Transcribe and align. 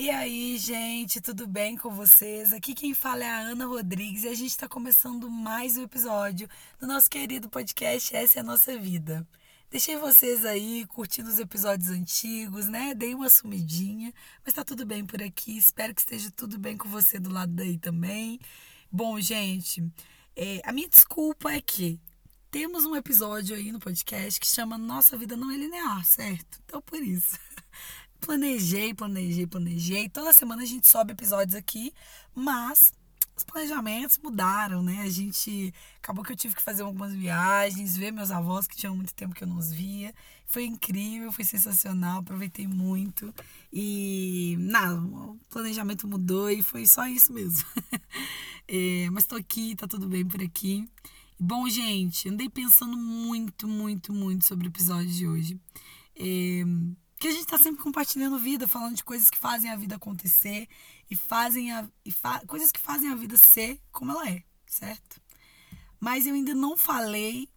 E 0.00 0.10
aí, 0.10 0.56
gente, 0.58 1.20
tudo 1.20 1.44
bem 1.44 1.76
com 1.76 1.90
vocês? 1.90 2.52
Aqui 2.52 2.72
quem 2.72 2.94
fala 2.94 3.24
é 3.24 3.28
a 3.28 3.40
Ana 3.40 3.66
Rodrigues 3.66 4.22
e 4.22 4.28
a 4.28 4.34
gente 4.34 4.50
está 4.50 4.68
começando 4.68 5.28
mais 5.28 5.76
um 5.76 5.82
episódio 5.82 6.48
do 6.78 6.86
nosso 6.86 7.10
querido 7.10 7.48
podcast 7.48 8.14
Essa 8.14 8.38
é 8.38 8.40
a 8.40 8.44
Nossa 8.44 8.78
Vida. 8.78 9.26
Deixei 9.68 9.96
vocês 9.96 10.44
aí 10.44 10.86
curtindo 10.86 11.28
os 11.28 11.40
episódios 11.40 11.90
antigos, 11.90 12.68
né? 12.68 12.94
Dei 12.94 13.12
uma 13.12 13.28
sumidinha, 13.28 14.14
mas 14.44 14.54
tá 14.54 14.64
tudo 14.64 14.86
bem 14.86 15.04
por 15.04 15.20
aqui. 15.20 15.58
Espero 15.58 15.92
que 15.92 16.00
esteja 16.00 16.30
tudo 16.30 16.60
bem 16.60 16.76
com 16.76 16.88
você 16.88 17.18
do 17.18 17.32
lado 17.32 17.52
daí 17.52 17.76
também. 17.76 18.38
Bom, 18.92 19.20
gente, 19.20 19.82
é, 20.36 20.60
a 20.64 20.70
minha 20.70 20.88
desculpa 20.88 21.50
é 21.50 21.60
que 21.60 22.00
temos 22.52 22.86
um 22.86 22.94
episódio 22.94 23.56
aí 23.56 23.72
no 23.72 23.80
podcast 23.80 24.38
que 24.38 24.46
chama 24.46 24.78
Nossa 24.78 25.18
Vida 25.18 25.36
Não 25.36 25.50
é 25.50 25.56
Linear, 25.56 26.04
certo? 26.04 26.60
Então, 26.64 26.80
por 26.80 27.02
isso. 27.02 27.36
planejei, 28.20 28.94
planejei, 28.94 29.46
planejei. 29.46 30.08
Toda 30.08 30.32
semana 30.32 30.62
a 30.62 30.66
gente 30.66 30.88
sobe 30.88 31.12
episódios 31.12 31.54
aqui, 31.54 31.92
mas 32.34 32.92
os 33.38 33.44
planejamentos 33.44 34.18
mudaram, 34.18 34.82
né? 34.82 35.02
A 35.02 35.08
gente 35.08 35.72
acabou 36.02 36.24
que 36.24 36.32
eu 36.32 36.36
tive 36.36 36.56
que 36.56 36.62
fazer 36.62 36.82
algumas 36.82 37.12
viagens, 37.12 37.96
ver 37.96 38.10
meus 38.12 38.30
avós 38.30 38.66
que 38.66 38.76
tinham 38.76 38.96
muito 38.96 39.14
tempo 39.14 39.34
que 39.34 39.44
eu 39.44 39.48
não 39.48 39.58
os 39.58 39.70
via. 39.70 40.12
Foi 40.44 40.64
incrível, 40.64 41.30
foi 41.30 41.44
sensacional, 41.44 42.18
aproveitei 42.18 42.66
muito. 42.66 43.32
E 43.72 44.56
nada, 44.58 45.00
o 45.00 45.38
planejamento 45.48 46.08
mudou 46.08 46.50
e 46.50 46.62
foi 46.62 46.84
só 46.84 47.06
isso 47.06 47.32
mesmo. 47.32 47.64
é, 48.66 49.08
mas 49.10 49.24
tô 49.24 49.36
aqui, 49.36 49.76
tá 49.76 49.86
tudo 49.86 50.08
bem 50.08 50.26
por 50.26 50.42
aqui. 50.42 50.88
Bom, 51.38 51.68
gente, 51.68 52.28
andei 52.28 52.48
pensando 52.48 52.96
muito, 52.96 53.68
muito, 53.68 54.12
muito 54.12 54.44
sobre 54.44 54.66
o 54.66 54.70
episódio 54.70 55.10
de 55.10 55.28
hoje. 55.28 55.60
É, 56.18 56.64
que 57.18 57.26
a 57.26 57.30
gente 57.30 57.42
está 57.42 57.58
sempre 57.58 57.82
compartilhando 57.82 58.38
vida, 58.38 58.68
falando 58.68 58.94
de 58.94 59.04
coisas 59.04 59.28
que 59.28 59.38
fazem 59.38 59.70
a 59.70 59.76
vida 59.76 59.96
acontecer 59.96 60.68
e 61.10 61.16
fazem 61.16 61.72
a, 61.72 61.88
e 62.04 62.12
fa, 62.12 62.40
coisas 62.46 62.70
que 62.70 62.78
fazem 62.78 63.10
a 63.10 63.14
vida 63.14 63.36
ser 63.36 63.80
como 63.90 64.12
ela 64.12 64.28
é, 64.28 64.44
certo? 64.66 65.20
Mas 65.98 66.26
eu 66.26 66.34
ainda 66.34 66.54
não 66.54 66.76
falei, 66.76 67.48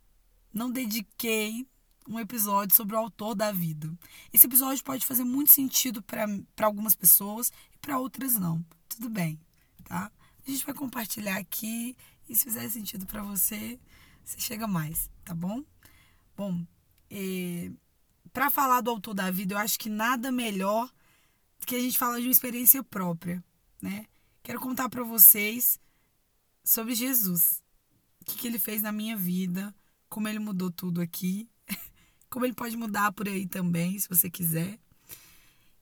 não 0.52 0.72
dediquei 0.72 1.68
um 2.08 2.20
episódio 2.20 2.76
sobre 2.76 2.96
o 2.96 3.00
autor 3.00 3.36
da 3.36 3.52
vida. 3.52 3.92
Esse 4.34 4.48
episódio 4.48 4.84
pode 4.84 5.06
fazer 5.06 5.24
muito 5.24 5.52
sentido 5.52 6.02
para 6.02 6.26
algumas 6.66 6.96
pessoas 6.96 7.52
e 7.72 7.78
para 7.78 8.00
outras 8.00 8.40
não. 8.40 8.66
Tudo 8.90 9.10
bem, 9.10 9.40
tá? 9.84 10.12
A 10.46 10.50
gente 10.50 10.66
vai 10.66 10.74
compartilhar 10.74 11.38
aqui 11.38 11.96
e 12.28 12.36
se 12.36 12.46
fizer 12.46 12.68
sentido 12.70 13.06
para 13.06 13.22
você, 13.22 13.80
você 14.24 14.40
chega 14.40 14.66
mais, 14.66 15.08
tá 15.24 15.36
bom? 15.36 15.64
Bom, 16.36 16.66
eh, 17.12 17.72
para 18.34 18.50
falar 18.50 18.82
do 18.82 18.90
autor 18.90 19.14
da 19.14 19.30
vida, 19.30 19.54
eu 19.54 19.58
acho 19.58 19.78
que 19.78 19.90
nada 19.90 20.32
melhor 20.32 20.92
do 21.60 21.66
que 21.66 21.76
a 21.76 21.80
gente 21.80 21.98
falar 21.98 22.20
de 22.20 22.26
uma 22.26 22.32
experiência 22.32 22.84
própria, 22.84 23.44
né? 23.82 24.06
Quero 24.44 24.60
contar 24.60 24.90
para 24.90 25.04
vocês 25.04 25.80
sobre 26.64 26.96
Jesus. 26.96 27.62
O 28.22 28.26
que, 28.26 28.38
que 28.38 28.48
ele 28.48 28.60
fez 28.60 28.82
na 28.82 28.92
minha 28.92 29.16
vida, 29.16 29.74
como 30.10 30.28
ele 30.28 30.40
mudou 30.40 30.72
tudo 30.72 31.02
aqui, 31.02 31.50
como 32.30 32.46
ele 32.46 32.54
pode 32.54 32.76
mudar 32.78 33.12
por 33.12 33.28
aí 33.28 33.46
também, 33.46 33.98
se 34.00 34.10
você 34.10 34.30
quiser. 34.30 34.80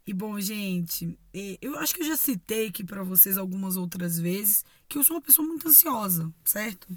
E 0.06 0.14
bom, 0.14 0.40
gente, 0.40 1.18
eu 1.62 1.78
acho 1.78 1.94
que 1.94 2.02
eu 2.02 2.08
já 2.08 2.18
citei 2.18 2.68
aqui 2.68 2.84
para 2.84 3.04
vocês 3.04 3.38
algumas 3.38 3.78
outras 3.78 4.20
vezes 4.20 4.66
que 4.88 4.98
eu 4.98 5.04
sou 5.04 5.18
uma 5.18 5.22
pessoa 5.22 5.48
muito 5.48 5.68
ansiosa, 5.68 6.34
certo? 6.44 6.88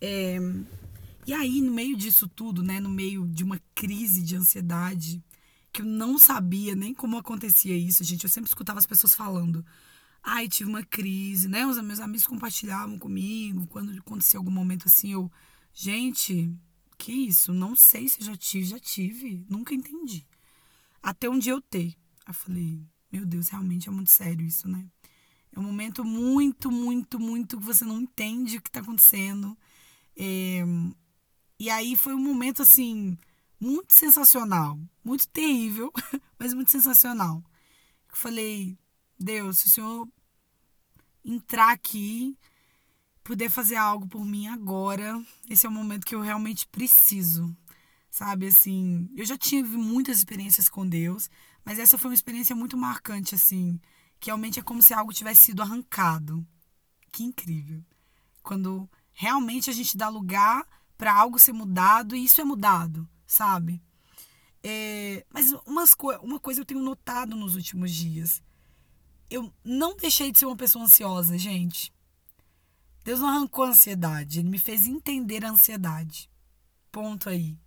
É, 0.00 0.38
e 1.26 1.32
aí, 1.32 1.60
no 1.60 1.72
meio 1.72 1.96
disso 1.96 2.28
tudo, 2.28 2.62
né, 2.62 2.80
no 2.80 2.88
meio 2.90 3.26
de 3.28 3.44
uma 3.44 3.60
crise 3.74 4.22
de 4.22 4.36
ansiedade, 4.36 5.22
que 5.72 5.82
eu 5.82 5.86
não 5.86 6.18
sabia 6.18 6.74
nem 6.74 6.92
como 6.92 7.16
acontecia 7.16 7.76
isso, 7.76 8.04
gente, 8.04 8.24
eu 8.24 8.30
sempre 8.30 8.48
escutava 8.48 8.78
as 8.78 8.86
pessoas 8.86 9.14
falando. 9.14 9.64
Ai, 10.22 10.48
tive 10.48 10.68
uma 10.68 10.84
crise, 10.84 11.48
né? 11.48 11.66
Os 11.66 11.80
meus 11.82 11.98
amigos 12.00 12.26
compartilhavam 12.26 12.98
comigo 12.98 13.66
quando 13.68 13.96
acontecia 13.98 14.38
algum 14.38 14.50
momento 14.50 14.86
assim, 14.86 15.12
eu, 15.12 15.30
gente, 15.72 16.54
que 16.98 17.12
isso? 17.12 17.52
Não 17.52 17.74
sei 17.74 18.08
se 18.08 18.22
já 18.22 18.36
tive, 18.36 18.64
já 18.64 18.78
tive, 18.78 19.44
nunca 19.48 19.74
entendi. 19.74 20.26
Até 21.02 21.28
um 21.28 21.38
dia 21.38 21.52
eu 21.52 21.60
ter. 21.60 21.96
Eu 22.26 22.34
falei, 22.34 22.80
meu 23.10 23.26
Deus, 23.26 23.48
realmente 23.48 23.88
é 23.88 23.92
muito 23.92 24.10
sério 24.10 24.46
isso, 24.46 24.68
né? 24.68 24.86
É 25.50 25.58
um 25.58 25.64
momento 25.64 26.04
muito, 26.04 26.70
muito, 26.70 27.18
muito 27.18 27.58
que 27.58 27.64
você 27.64 27.84
não 27.84 28.00
entende 28.00 28.56
o 28.56 28.62
que 28.62 28.68
está 28.68 28.80
acontecendo. 28.80 29.56
É, 30.16 30.64
e 31.62 31.70
aí 31.70 31.94
foi 31.94 32.12
um 32.12 32.18
momento 32.18 32.60
assim 32.60 33.16
muito 33.60 33.94
sensacional, 33.94 34.76
muito 35.04 35.28
terrível, 35.28 35.92
mas 36.36 36.52
muito 36.52 36.72
sensacional. 36.72 37.40
Eu 38.10 38.16
falei, 38.16 38.76
Deus, 39.16 39.58
se 39.58 39.68
o 39.68 39.70
Senhor 39.70 40.08
entrar 41.24 41.70
aqui, 41.70 42.36
puder 43.22 43.48
fazer 43.48 43.76
algo 43.76 44.08
por 44.08 44.24
mim 44.24 44.48
agora, 44.48 45.24
esse 45.48 45.64
é 45.64 45.68
o 45.68 45.72
momento 45.72 46.04
que 46.04 46.16
eu 46.16 46.20
realmente 46.20 46.66
preciso. 46.66 47.56
Sabe 48.10 48.48
assim, 48.48 49.08
eu 49.14 49.24
já 49.24 49.38
tive 49.38 49.76
muitas 49.76 50.18
experiências 50.18 50.68
com 50.68 50.84
Deus, 50.84 51.30
mas 51.64 51.78
essa 51.78 51.96
foi 51.96 52.10
uma 52.10 52.14
experiência 52.14 52.56
muito 52.56 52.76
marcante 52.76 53.36
assim, 53.36 53.80
que 54.18 54.30
realmente 54.30 54.58
é 54.58 54.64
como 54.64 54.82
se 54.82 54.92
algo 54.92 55.12
tivesse 55.12 55.44
sido 55.44 55.62
arrancado. 55.62 56.44
Que 57.12 57.22
incrível. 57.22 57.84
Quando 58.42 58.90
realmente 59.12 59.70
a 59.70 59.72
gente 59.72 59.96
dá 59.96 60.08
lugar 60.08 60.66
para 61.02 61.12
algo 61.12 61.36
ser 61.36 61.52
mudado 61.52 62.14
e 62.14 62.24
isso 62.24 62.40
é 62.40 62.44
mudado, 62.44 63.08
sabe? 63.26 63.82
É, 64.62 65.26
mas 65.28 65.52
umas 65.66 65.96
co 65.96 66.12
uma 66.18 66.38
coisa 66.38 66.60
eu 66.60 66.64
tenho 66.64 66.78
notado 66.78 67.34
nos 67.34 67.56
últimos 67.56 67.90
dias. 67.90 68.40
Eu 69.28 69.52
não 69.64 69.96
deixei 69.96 70.30
de 70.30 70.38
ser 70.38 70.46
uma 70.46 70.54
pessoa 70.54 70.84
ansiosa, 70.84 71.36
gente. 71.36 71.92
Deus 73.02 73.18
não 73.18 73.26
arrancou 73.26 73.64
a 73.64 73.70
ansiedade, 73.70 74.38
ele 74.38 74.48
me 74.48 74.60
fez 74.60 74.86
entender 74.86 75.44
a 75.44 75.50
ansiedade. 75.50 76.30
Ponto 76.92 77.28
aí, 77.28 77.58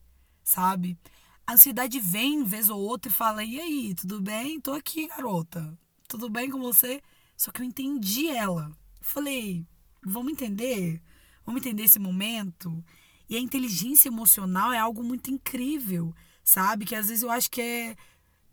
sabe? 0.41 0.97
A 1.45 1.56
ansiedade 1.56 2.00
vem 2.00 2.41
vez 2.45 2.69
ou 2.69 2.79
outra 2.79 3.12
e 3.12 3.13
fala: 3.13 3.44
"E 3.44 3.59
aí, 3.59 3.94
tudo 3.95 4.22
bem? 4.22 4.62
Tô 4.62 4.72
aqui, 4.72 5.09
garota. 5.09 5.78
Tudo 6.07 6.29
bem 6.29 6.50
com 6.50 6.62
você?" 6.62 7.01
Só 7.35 7.51
que 7.51 7.62
eu 7.62 7.66
entendi 7.66 8.29
ela. 8.29 8.72
Falei: 9.01 9.68
"Vamos 10.01 10.31
entender? 10.31 11.01
Vamos 11.45 11.59
entender 11.59 11.84
esse 11.84 12.00
momento?" 12.00 12.81
E 13.30 13.36
a 13.36 13.40
inteligência 13.40 14.09
emocional 14.09 14.72
é 14.72 14.78
algo 14.78 15.03
muito 15.03 15.31
incrível, 15.31 16.13
sabe? 16.44 16.86
Que 16.86 16.96
às 16.96 17.08
vezes 17.08 17.24
eu 17.24 17.31
acho 17.31 17.50
que 17.50 17.62
é 17.62 17.96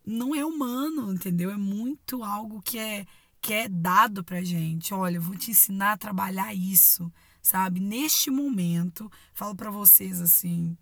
não 0.05 0.35
é 0.35 0.43
humano, 0.43 1.13
entendeu? 1.13 1.49
É 1.49 1.57
muito 1.57 2.23
algo 2.23 2.61
que 2.61 2.77
é 2.77 3.05
que 3.41 3.53
é 3.53 3.67
dado 3.67 4.23
pra 4.23 4.41
gente. 4.41 4.93
Olha, 4.93 5.17
eu 5.17 5.21
vou 5.21 5.35
te 5.35 5.51
ensinar 5.51 5.93
a 5.93 5.97
trabalhar 5.97 6.53
isso, 6.53 7.11
sabe? 7.41 7.79
Neste 7.79 8.31
momento, 8.31 9.11
falo 9.33 9.55
para 9.55 9.69
vocês 9.69 10.21
assim, 10.21 10.77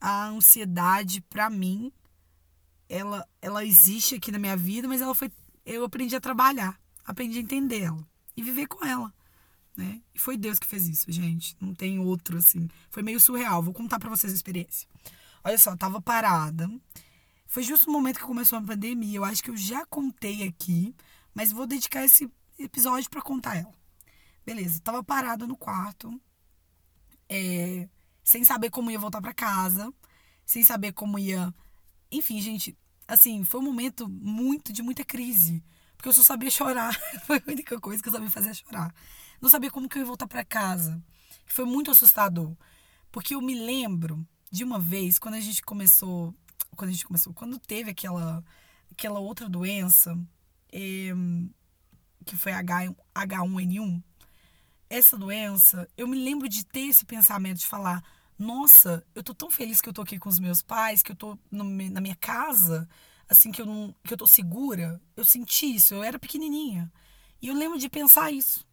a 0.00 0.26
ansiedade 0.28 1.20
para 1.22 1.50
mim 1.50 1.92
ela 2.88 3.26
ela 3.42 3.64
existe 3.64 4.14
aqui 4.14 4.30
na 4.30 4.38
minha 4.38 4.56
vida, 4.56 4.88
mas 4.88 5.00
ela 5.00 5.14
foi 5.14 5.30
eu 5.64 5.84
aprendi 5.84 6.14
a 6.14 6.20
trabalhar, 6.20 6.80
aprendi 7.04 7.38
a 7.38 7.42
entender 7.42 7.82
ela 7.82 8.06
e 8.36 8.42
viver 8.42 8.66
com 8.66 8.84
ela 8.84 9.12
né? 9.76 10.00
E 10.14 10.18
foi 10.18 10.36
Deus 10.36 10.58
que 10.58 10.66
fez 10.66 10.88
isso, 10.88 11.10
gente. 11.10 11.56
Não 11.60 11.74
tem 11.74 11.98
outro 11.98 12.38
assim. 12.38 12.68
Foi 12.90 13.02
meio 13.02 13.20
surreal. 13.20 13.62
Vou 13.62 13.74
contar 13.74 13.98
para 13.98 14.10
vocês 14.10 14.32
a 14.32 14.36
experiência. 14.36 14.88
Olha 15.44 15.58
só, 15.58 15.76
tava 15.76 16.00
parada. 16.00 16.70
Foi 17.46 17.62
justo 17.62 17.86
no 17.86 17.92
momento 17.92 18.18
que 18.18 18.24
começou 18.24 18.58
a 18.58 18.62
pandemia. 18.62 19.18
Eu 19.18 19.24
acho 19.24 19.42
que 19.42 19.50
eu 19.50 19.56
já 19.56 19.86
contei 19.86 20.42
aqui, 20.42 20.94
mas 21.34 21.52
vou 21.52 21.66
dedicar 21.66 22.04
esse 22.04 22.30
episódio 22.58 23.08
para 23.10 23.22
contar 23.22 23.56
ela. 23.56 23.74
Beleza, 24.44 24.80
tava 24.80 25.02
parada 25.02 25.46
no 25.46 25.56
quarto, 25.56 26.20
é, 27.28 27.88
sem 28.22 28.44
saber 28.44 28.70
como 28.70 28.90
ia 28.90 28.98
voltar 28.98 29.20
para 29.20 29.34
casa, 29.34 29.92
sem 30.44 30.62
saber 30.62 30.92
como 30.92 31.18
ia. 31.18 31.52
Enfim, 32.10 32.40
gente, 32.40 32.76
assim, 33.08 33.44
foi 33.44 33.60
um 33.60 33.64
momento 33.64 34.08
muito 34.08 34.72
de 34.72 34.82
muita 34.82 35.04
crise, 35.04 35.62
porque 35.96 36.08
eu 36.08 36.12
só 36.12 36.22
sabia 36.22 36.50
chorar. 36.50 36.94
foi 37.26 37.38
a 37.38 37.50
única 37.50 37.80
coisa 37.80 38.02
que 38.02 38.08
eu 38.08 38.12
sabia 38.12 38.30
fazer 38.30 38.54
chorar 38.54 38.94
não 39.40 39.48
sabia 39.48 39.70
como 39.70 39.88
que 39.88 39.98
eu 39.98 40.00
ia 40.00 40.06
voltar 40.06 40.26
para 40.26 40.44
casa. 40.44 41.02
Foi 41.46 41.64
muito 41.64 41.90
assustador, 41.90 42.54
porque 43.12 43.34
eu 43.34 43.40
me 43.40 43.54
lembro 43.54 44.26
de 44.50 44.64
uma 44.64 44.78
vez 44.78 45.18
quando 45.18 45.34
a 45.34 45.40
gente 45.40 45.62
começou, 45.62 46.34
quando 46.74 46.90
a 46.90 46.92
gente 46.92 47.06
começou, 47.06 47.32
quando 47.32 47.58
teve 47.58 47.90
aquela 47.90 48.44
aquela 48.90 49.18
outra 49.18 49.48
doença 49.48 50.18
é, 50.72 51.12
que 52.24 52.36
foi 52.36 52.52
H, 52.52 52.94
H1N1. 53.14 54.02
Essa 54.88 55.16
doença, 55.16 55.88
eu 55.96 56.06
me 56.06 56.16
lembro 56.16 56.48
de 56.48 56.64
ter 56.64 56.86
esse 56.88 57.04
pensamento 57.04 57.58
de 57.58 57.66
falar: 57.66 58.02
nossa, 58.38 59.04
eu 59.14 59.22
tô 59.22 59.34
tão 59.34 59.50
feliz 59.50 59.80
que 59.80 59.88
eu 59.88 59.92
tô 59.92 60.02
aqui 60.02 60.18
com 60.18 60.28
os 60.28 60.38
meus 60.38 60.62
pais, 60.62 61.02
que 61.02 61.12
eu 61.12 61.16
tô 61.16 61.38
no, 61.50 61.64
na 61.64 62.00
minha 62.00 62.16
casa, 62.16 62.88
assim, 63.28 63.50
que 63.50 63.60
eu, 63.60 63.66
não, 63.66 63.94
que 64.04 64.12
eu 64.12 64.18
tô 64.18 64.26
segura. 64.26 65.00
Eu 65.16 65.24
senti 65.24 65.74
isso, 65.74 65.94
eu 65.94 66.02
era 66.02 66.18
pequenininha. 66.18 66.90
E 67.40 67.48
eu 67.48 67.54
lembro 67.54 67.78
de 67.78 67.88
pensar 67.88 68.30
isso. 68.30 68.66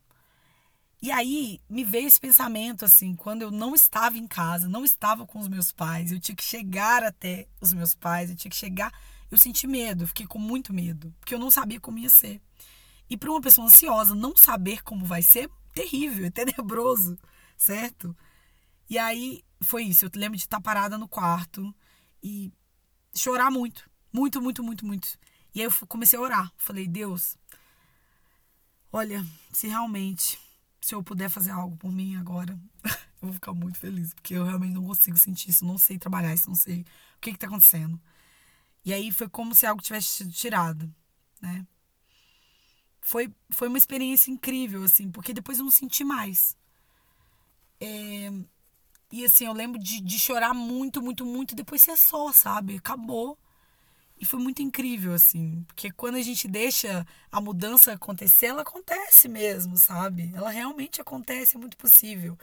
E 1.02 1.12
aí 1.12 1.60
me 1.70 1.84
veio 1.84 2.08
esse 2.08 2.20
pensamento 2.20 2.86
assim, 2.86 3.14
quando 3.14 3.42
eu 3.42 3.52
não 3.52 3.76
estava 3.76 4.18
em 4.18 4.26
casa, 4.26 4.70
não 4.70 4.86
estava 4.86 5.26
com 5.26 5.38
os 5.38 5.50
meus 5.50 5.70
pais, 5.70 6.14
eu 6.14 6.20
tinha 6.20 6.36
que 6.36 6.44
chegar 6.44 7.04
até 7.04 7.46
os 7.60 7.74
meus 7.74 7.94
pais, 7.94 8.30
eu 8.30 8.38
tinha 8.38 8.50
que 8.50 8.56
chegar. 8.56 8.90
eu 9.30 9.38
senti 9.38 9.68
medo, 9.68 10.08
fiquei 10.08 10.26
com 10.26 10.40
muito 10.40 10.72
medo, 10.72 11.14
porque 11.20 11.36
eu 11.36 11.40
não 11.40 11.52
sabia 11.52 11.80
como 11.80 11.98
ia 12.00 12.10
ser. 12.10 12.42
E 13.10 13.18
para 13.18 13.30
uma 13.30 13.42
pessoa 13.42 13.68
ansiosa, 13.68 14.16
não 14.16 14.34
saber 14.36 14.82
como 14.82 15.06
vai 15.06 15.22
ser, 15.22 15.50
terrível, 15.74 16.26
é 16.26 16.30
tenebroso, 16.32 17.18
certo? 17.58 18.16
E 18.90 18.98
aí 18.98 19.44
foi 19.62 19.84
isso. 19.84 20.06
Eu 20.06 20.12
lembro 20.16 20.38
de 20.38 20.44
estar 20.44 20.62
parada 20.62 20.98
no 20.98 21.08
quarto 21.08 21.76
e 22.22 22.54
chorar 23.14 23.52
muito. 23.52 23.90
Muito, 24.14 24.42
muito, 24.42 24.64
muito, 24.64 24.86
muito. 24.86 25.18
E 25.56 25.62
aí 25.62 25.66
eu 25.68 25.88
comecei 25.88 26.18
a 26.18 26.22
orar. 26.22 26.54
Falei, 26.58 26.88
Deus, 26.88 27.36
olha, 28.92 29.26
se 29.52 29.68
realmente, 29.68 30.40
se 30.82 30.96
eu 30.96 31.04
puder 31.04 31.30
fazer 31.30 31.52
algo 31.52 31.76
por 31.78 31.92
mim 31.92 32.16
agora, 32.16 32.54
eu 33.22 33.28
vou 33.28 33.34
ficar 33.34 33.54
muito 33.54 33.80
feliz. 33.80 34.14
Porque 34.14 34.36
eu 34.36 34.46
realmente 34.46 34.74
não 34.74 34.86
consigo 34.86 35.18
sentir 35.18 35.50
isso, 35.50 35.66
não 35.66 35.78
sei 35.78 35.98
trabalhar 35.98 36.34
isso, 36.34 36.48
não 36.50 36.56
sei 36.56 36.82
o 37.18 37.20
que 37.22 37.32
está 37.32 37.48
acontecendo. 37.48 38.00
E 38.86 38.94
aí 38.94 39.12
foi 39.12 39.30
como 39.30 39.56
se 39.56 39.66
algo 39.66 39.82
tivesse 39.82 40.08
sido 40.08 40.32
tirado, 40.32 40.94
né? 41.42 41.66
Foi, 43.02 43.34
foi 43.50 43.68
uma 43.68 43.78
experiência 43.78 44.32
incrível, 44.32 44.84
assim, 44.84 45.12
porque 45.12 45.34
depois 45.34 45.58
eu 45.60 45.64
não 45.66 45.72
senti 45.72 46.04
mais. 46.04 46.56
É, 47.80 48.32
e 49.12 49.26
assim, 49.26 49.46
eu 49.46 49.54
lembro 49.54 49.80
de, 49.80 50.02
de 50.02 50.20
chorar 50.20 50.54
muito, 50.54 51.02
muito, 51.02 51.26
muito, 51.26 51.54
e 51.54 51.56
depois 51.56 51.82
ser 51.82 51.98
só, 51.98 52.32
sabe? 52.34 52.78
Acabou. 52.78 53.38
E 54.18 54.26
foi 54.26 54.40
muito 54.40 54.62
incrível, 54.62 55.14
assim, 55.14 55.64
porque 55.68 55.92
quando 55.92 56.16
a 56.16 56.22
gente 56.22 56.48
deixa 56.48 57.06
a 57.32 57.42
mudança 57.42 57.94
acontecer, 57.94 58.48
ela 58.48 58.62
acontece 58.62 59.28
mesmo, 59.28 59.78
sabe? 59.78 60.32
Ela 60.34 60.50
realmente 60.50 61.02
acontece, 61.02 61.58
é 61.58 61.60
muito 61.60 61.76
possível. 61.78 62.38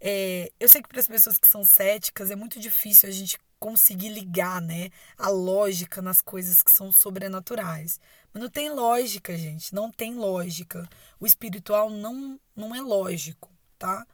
É, 0.00 0.50
eu 0.58 0.68
sei 0.68 0.82
que 0.82 0.88
para 0.88 1.00
as 1.00 1.06
pessoas 1.06 1.38
que 1.38 1.46
são 1.46 1.62
céticas 1.62 2.30
é 2.30 2.36
muito 2.36 2.58
difícil 2.58 3.08
a 3.08 3.12
gente 3.12 3.38
conseguir 3.58 4.08
ligar, 4.08 4.60
né, 4.62 4.88
a 5.18 5.28
lógica 5.28 6.00
nas 6.00 6.22
coisas 6.22 6.62
que 6.62 6.70
são 6.70 6.90
sobrenaturais. 6.90 8.00
Mas 8.32 8.42
não 8.42 8.48
tem 8.48 8.70
lógica, 8.70 9.36
gente, 9.36 9.74
não 9.74 9.90
tem 9.90 10.14
lógica. 10.14 10.88
O 11.20 11.26
espiritual 11.26 11.90
não, 11.90 12.40
não 12.56 12.74
é 12.74 12.80
lógico, 12.80 13.50
tá? 13.78 14.06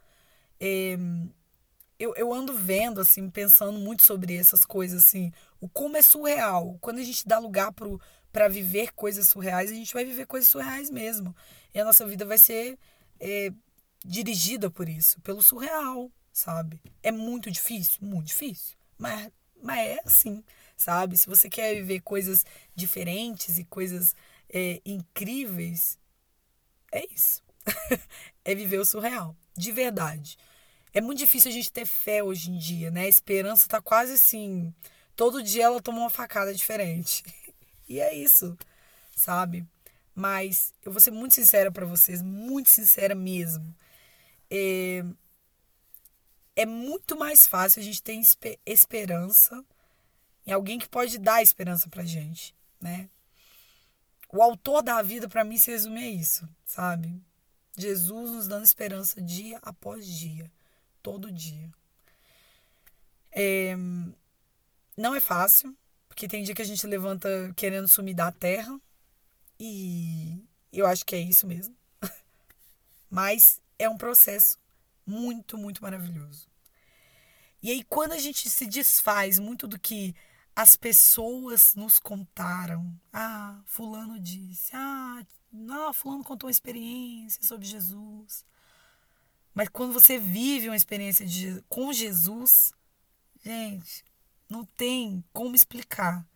É, 0.61 0.99
eu, 1.99 2.15
eu 2.17 2.33
ando 2.33 2.53
vendo, 2.55 3.01
assim, 3.01 3.31
pensando 3.31 3.79
muito 3.79 4.03
sobre 4.03 4.37
essas 4.37 4.65
coisas, 4.65 5.05
assim, 5.05 5.33
o 5.61 5.69
como 5.69 5.97
é 5.97 6.03
surreal. 6.03 6.77
Quando 6.81 6.99
a 6.99 7.03
gente 7.03 7.27
dá 7.27 7.39
lugar 7.39 7.73
para 8.33 8.49
viver 8.49 8.93
coisas 8.95 9.29
surreais, 9.29 9.71
a 9.71 9.75
gente 9.75 9.95
vai 9.95 10.05
viver 10.05 10.27
coisas 10.27 10.49
surreais 10.51 10.91
mesmo. 10.91 11.35
E 11.75 11.81
a 11.81 11.85
nossa 11.85 12.07
vida 12.07 12.25
vai 12.25 12.39
ser 12.39 12.79
é, 13.19 13.51
dirigida 14.05 14.71
por 14.71 14.89
isso, 14.89 15.21
pelo 15.21 15.43
surreal, 15.43 16.11
sabe? 16.33 16.81
É 17.03 17.11
muito 17.11 17.51
difícil? 17.51 17.99
Muito 18.03 18.27
difícil. 18.27 18.77
Mas, 18.99 19.31
mas 19.63 19.79
é 19.79 20.01
assim, 20.05 20.45
sabe? 20.77 21.17
Se 21.17 21.27
você 21.27 21.49
quer 21.49 21.75
viver 21.75 22.01
coisas 22.01 22.45
diferentes 22.75 23.59
e 23.59 23.65
coisas 23.65 24.15
é, 24.49 24.81
incríveis, 24.85 25.99
é 26.93 27.05
isso. 27.13 27.43
é 28.45 28.55
viver 28.55 28.79
o 28.79 28.85
surreal, 28.85 29.37
de 29.57 29.73
verdade. 29.73 30.37
É 30.97 31.01
muito 31.03 31.19
difícil 31.19 31.51
a 31.51 31.53
gente 31.53 31.71
ter 31.71 31.85
fé 31.85 32.23
hoje 32.23 32.51
em 32.51 32.57
dia, 32.57 32.91
né? 32.91 33.03
A 33.03 33.09
esperança 33.09 33.69
tá 33.69 33.83
quase 33.83 34.15
assim. 34.15 34.73
Todo 35.15 35.43
dia 35.43 35.65
ela 35.65 35.79
toma 35.79 35.99
uma 35.99 36.09
facada 36.09 36.55
diferente. 36.55 37.23
E 37.89 38.01
é 38.01 38.13
isso, 38.13 38.59
sabe? 39.15 39.65
Mas 40.13 40.75
eu 40.85 40.91
vou 40.91 41.01
ser 41.01 41.13
muito 41.13 41.35
sincera 41.35 41.71
para 41.71 41.87
vocês, 41.87 42.21
muito 42.21 42.69
sincera 42.69 43.15
mesmo. 43.15 43.73
É, 44.51 45.05
é 46.57 46.67
muito 46.67 47.17
mais 47.17 47.47
fácil 47.47 47.81
a 47.81 47.85
gente 47.85 48.03
ter 48.03 48.59
esperança 48.67 49.65
em 50.45 50.51
alguém 50.51 50.81
que 50.81 50.89
pode 50.89 51.17
dar 51.17 51.41
esperança 51.41 51.89
pra 51.89 52.05
gente, 52.05 52.57
né? 52.81 53.09
O 54.33 54.43
autor 54.43 54.83
da 54.83 55.01
vida, 55.01 55.29
para 55.29 55.45
mim, 55.45 55.59
se 55.59 55.71
resume 55.71 56.01
a 56.01 56.11
isso, 56.11 56.49
sabe? 56.65 57.23
Jesus 57.77 58.33
nos 58.33 58.49
dando 58.49 58.65
esperança 58.65 59.21
dia 59.21 59.61
após 59.63 60.05
dia 60.05 60.51
todo 61.07 61.31
dia. 61.31 61.71
É, 63.31 63.77
não 64.97 65.15
é 65.15 65.21
fácil, 65.21 65.73
porque 66.09 66.27
tem 66.27 66.43
dia 66.43 66.53
que 66.53 66.63
a 66.63 66.67
gente 66.67 66.85
levanta 66.85 67.29
querendo 67.55 67.87
sumir 67.87 68.13
da 68.13 68.33
terra, 68.33 68.77
e 69.57 70.43
eu 70.73 70.85
acho 70.85 71.07
que 71.07 71.15
é 71.15 71.21
isso 71.21 71.47
mesmo. 71.47 71.77
Mas 73.09 73.63
é 73.79 73.89
um 73.89 73.97
processo 73.97 74.59
muito, 75.07 75.57
muito 75.57 75.81
maravilhoso. 75.81 76.49
E 77.63 77.71
aí, 77.71 77.85
quando 77.85 78.11
a 78.11 78.19
gente 78.19 78.51
se 78.51 78.67
desfaz 78.67 79.39
muito 79.39 79.69
do 79.69 79.79
que 79.79 80.13
as 80.57 80.75
pessoas 80.75 81.77
nos 81.77 82.01
contaram, 82.01 83.01
ah, 83.13 83.63
Fulano 83.65 84.19
disse, 84.19 84.75
ah, 84.75 85.25
não, 85.53 85.95
Fulano 85.95 86.25
contou 86.25 86.49
uma 86.49 86.51
experiência 86.51 87.45
sobre 87.45 87.65
Jesus. 87.65 88.45
Mas 89.57 89.71
quando 89.71 89.95
você 89.95 90.19
vive 90.19 90.69
uma 90.69 90.77
experiência 90.77 91.25
de, 91.25 91.65
com 91.67 91.91
Jesus, 91.91 92.75
gente, 93.43 94.05
não 94.51 94.67
tem 94.67 95.25
como 95.33 95.57
explicar. 95.57 96.27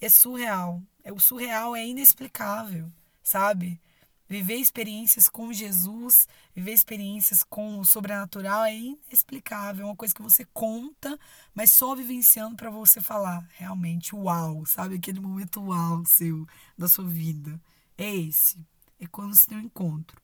É 0.00 0.08
surreal. 0.08 0.80
É 1.02 1.12
o 1.12 1.18
surreal 1.18 1.74
é 1.74 1.84
inexplicável, 1.84 2.88
sabe? 3.20 3.80
Viver 4.28 4.54
experiências 4.54 5.28
com 5.28 5.52
Jesus, 5.52 6.28
viver 6.54 6.72
experiências 6.72 7.42
com 7.42 7.80
o 7.80 7.84
sobrenatural 7.84 8.62
é 8.64 8.76
inexplicável. 8.76 9.82
É 9.82 9.88
uma 9.88 9.96
coisa 9.96 10.14
que 10.14 10.22
você 10.22 10.44
conta, 10.44 11.18
mas 11.52 11.72
só 11.72 11.96
vivenciando 11.96 12.54
para 12.54 12.70
você 12.70 13.00
falar 13.00 13.44
realmente 13.54 14.14
uau, 14.14 14.64
sabe? 14.66 14.94
Aquele 14.94 15.18
momento 15.18 15.60
uau 15.60 16.06
seu 16.06 16.46
da 16.76 16.88
sua 16.88 17.08
vida. 17.08 17.60
É 17.96 18.14
esse. 18.14 18.64
É 19.00 19.06
quando 19.08 19.34
você 19.34 19.48
tem 19.48 19.58
um 19.58 19.62
encontro. 19.62 20.22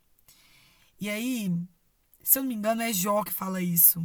E 1.00 1.10
aí, 1.10 1.52
se 2.24 2.38
eu 2.38 2.42
não 2.42 2.48
me 2.48 2.54
engano, 2.54 2.82
é 2.82 2.92
Jó 2.92 3.22
que 3.22 3.32
fala 3.32 3.62
isso. 3.62 4.04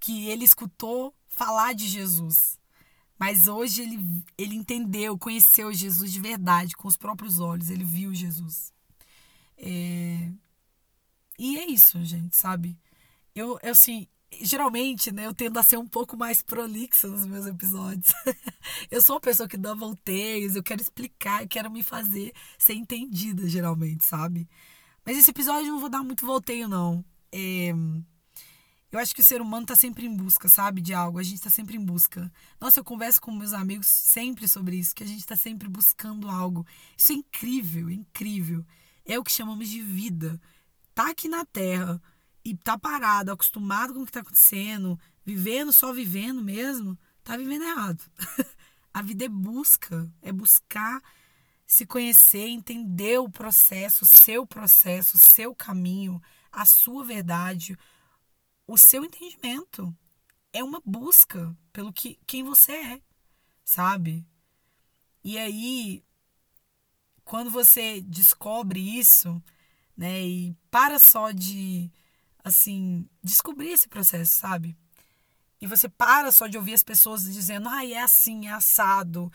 Que 0.00 0.28
ele 0.28 0.44
escutou 0.44 1.14
falar 1.28 1.74
de 1.74 1.86
Jesus. 1.86 2.58
Mas 3.18 3.46
hoje 3.46 3.82
ele, 3.82 4.24
ele 4.38 4.54
entendeu, 4.54 5.18
conheceu 5.18 5.72
Jesus 5.74 6.10
de 6.10 6.20
verdade, 6.20 6.74
com 6.74 6.88
os 6.88 6.96
próprios 6.96 7.38
olhos. 7.38 7.68
Ele 7.68 7.84
viu 7.84 8.14
Jesus. 8.14 8.72
É... 9.58 10.32
E 11.38 11.58
é 11.58 11.66
isso, 11.66 12.02
gente, 12.04 12.34
sabe? 12.36 12.78
Eu, 13.34 13.58
eu 13.62 13.72
assim, 13.72 14.06
geralmente, 14.40 15.12
né, 15.12 15.26
eu 15.26 15.34
tendo 15.34 15.58
a 15.58 15.62
ser 15.62 15.76
um 15.76 15.86
pouco 15.86 16.16
mais 16.16 16.42
prolixa 16.42 17.08
nos 17.08 17.26
meus 17.26 17.46
episódios. 17.46 18.12
eu 18.90 19.02
sou 19.02 19.16
uma 19.16 19.20
pessoa 19.20 19.48
que 19.48 19.56
dá 19.56 19.74
volteios, 19.74 20.56
eu 20.56 20.62
quero 20.62 20.80
explicar, 20.80 21.42
eu 21.42 21.48
quero 21.48 21.70
me 21.70 21.82
fazer 21.82 22.32
ser 22.58 22.74
entendida, 22.74 23.48
geralmente, 23.48 24.04
sabe? 24.04 24.48
Mas 25.04 25.16
esse 25.16 25.30
episódio 25.30 25.68
eu 25.68 25.72
não 25.72 25.80
vou 25.80 25.88
dar 25.88 26.02
muito 26.02 26.26
volteio, 26.26 26.68
não. 26.68 27.04
É... 27.32 27.72
Eu 28.92 28.98
acho 28.98 29.14
que 29.14 29.20
o 29.20 29.24
ser 29.24 29.40
humano 29.40 29.66
tá 29.66 29.76
sempre 29.76 30.04
em 30.04 30.16
busca, 30.16 30.48
sabe? 30.48 30.80
De 30.80 30.92
algo. 30.92 31.18
A 31.18 31.22
gente 31.22 31.40
tá 31.40 31.48
sempre 31.48 31.76
em 31.76 31.84
busca. 31.84 32.30
Nossa, 32.60 32.80
eu 32.80 32.84
converso 32.84 33.20
com 33.20 33.30
meus 33.30 33.52
amigos 33.52 33.86
sempre 33.86 34.48
sobre 34.48 34.76
isso, 34.76 34.94
que 34.94 35.04
a 35.04 35.06
gente 35.06 35.24
tá 35.24 35.36
sempre 35.36 35.68
buscando 35.68 36.28
algo. 36.28 36.66
Isso 36.96 37.12
é 37.12 37.14
incrível, 37.14 37.88
é 37.88 37.92
incrível. 37.92 38.64
É 39.04 39.16
o 39.18 39.22
que 39.22 39.30
chamamos 39.30 39.68
de 39.68 39.80
vida. 39.80 40.40
Tá 40.92 41.10
aqui 41.10 41.28
na 41.28 41.44
Terra 41.44 42.02
e 42.44 42.56
tá 42.56 42.76
parado, 42.76 43.30
acostumado 43.30 43.94
com 43.94 44.02
o 44.02 44.06
que 44.06 44.12
tá 44.12 44.20
acontecendo, 44.20 44.98
vivendo, 45.24 45.72
só 45.72 45.92
vivendo 45.92 46.42
mesmo, 46.42 46.98
tá 47.22 47.36
vivendo 47.36 47.62
errado. 47.62 48.02
a 48.92 49.02
vida 49.02 49.24
é 49.24 49.28
busca, 49.28 50.12
é 50.20 50.32
buscar 50.32 51.00
se 51.70 51.86
conhecer, 51.86 52.48
entender 52.48 53.20
o 53.20 53.30
processo, 53.30 54.02
o 54.02 54.06
seu 54.06 54.44
processo, 54.44 55.16
o 55.16 55.20
seu 55.20 55.54
caminho, 55.54 56.20
a 56.50 56.66
sua 56.66 57.04
verdade, 57.04 57.78
o 58.66 58.76
seu 58.76 59.04
entendimento. 59.04 59.96
É 60.52 60.64
uma 60.64 60.82
busca 60.84 61.56
pelo 61.72 61.92
que 61.92 62.18
quem 62.26 62.42
você 62.42 62.72
é, 62.72 63.00
sabe? 63.64 64.26
E 65.22 65.38
aí, 65.38 66.02
quando 67.24 67.52
você 67.52 68.00
descobre 68.00 68.98
isso, 68.98 69.40
né, 69.96 70.26
e 70.26 70.56
para 70.72 70.98
só 70.98 71.30
de 71.30 71.88
assim, 72.42 73.08
descobrir 73.22 73.68
esse 73.68 73.88
processo, 73.88 74.40
sabe? 74.40 74.76
E 75.60 75.68
você 75.68 75.88
para 75.88 76.32
só 76.32 76.48
de 76.48 76.58
ouvir 76.58 76.74
as 76.74 76.82
pessoas 76.82 77.32
dizendo, 77.32 77.68
ah, 77.68 77.86
é 77.86 78.00
assim, 78.02 78.48
é 78.48 78.50
assado, 78.50 79.32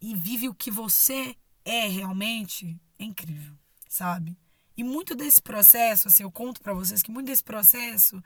e 0.00 0.16
vive 0.16 0.48
o 0.48 0.54
que 0.54 0.68
você 0.68 1.36
é 1.66 1.88
realmente 1.88 2.80
é 2.96 3.04
incrível, 3.04 3.54
sabe? 3.88 4.38
E 4.76 4.84
muito 4.84 5.14
desse 5.14 5.42
processo, 5.42 6.06
assim, 6.06 6.22
eu 6.22 6.30
conto 6.30 6.62
para 6.62 6.72
vocês 6.72 7.02
que 7.02 7.10
muito 7.10 7.26
desse 7.26 7.42
processo 7.42 8.22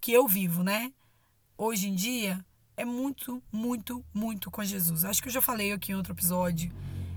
que 0.00 0.12
eu 0.12 0.26
vivo, 0.26 0.64
né, 0.64 0.92
hoje 1.58 1.88
em 1.88 1.94
dia, 1.94 2.44
é 2.76 2.84
muito, 2.84 3.42
muito, 3.52 4.02
muito 4.14 4.50
com 4.50 4.64
Jesus. 4.64 5.04
Acho 5.04 5.20
que 5.20 5.28
eu 5.28 5.32
já 5.32 5.42
falei 5.42 5.72
aqui 5.72 5.92
em 5.92 5.94
outro 5.94 6.14
episódio 6.14 6.72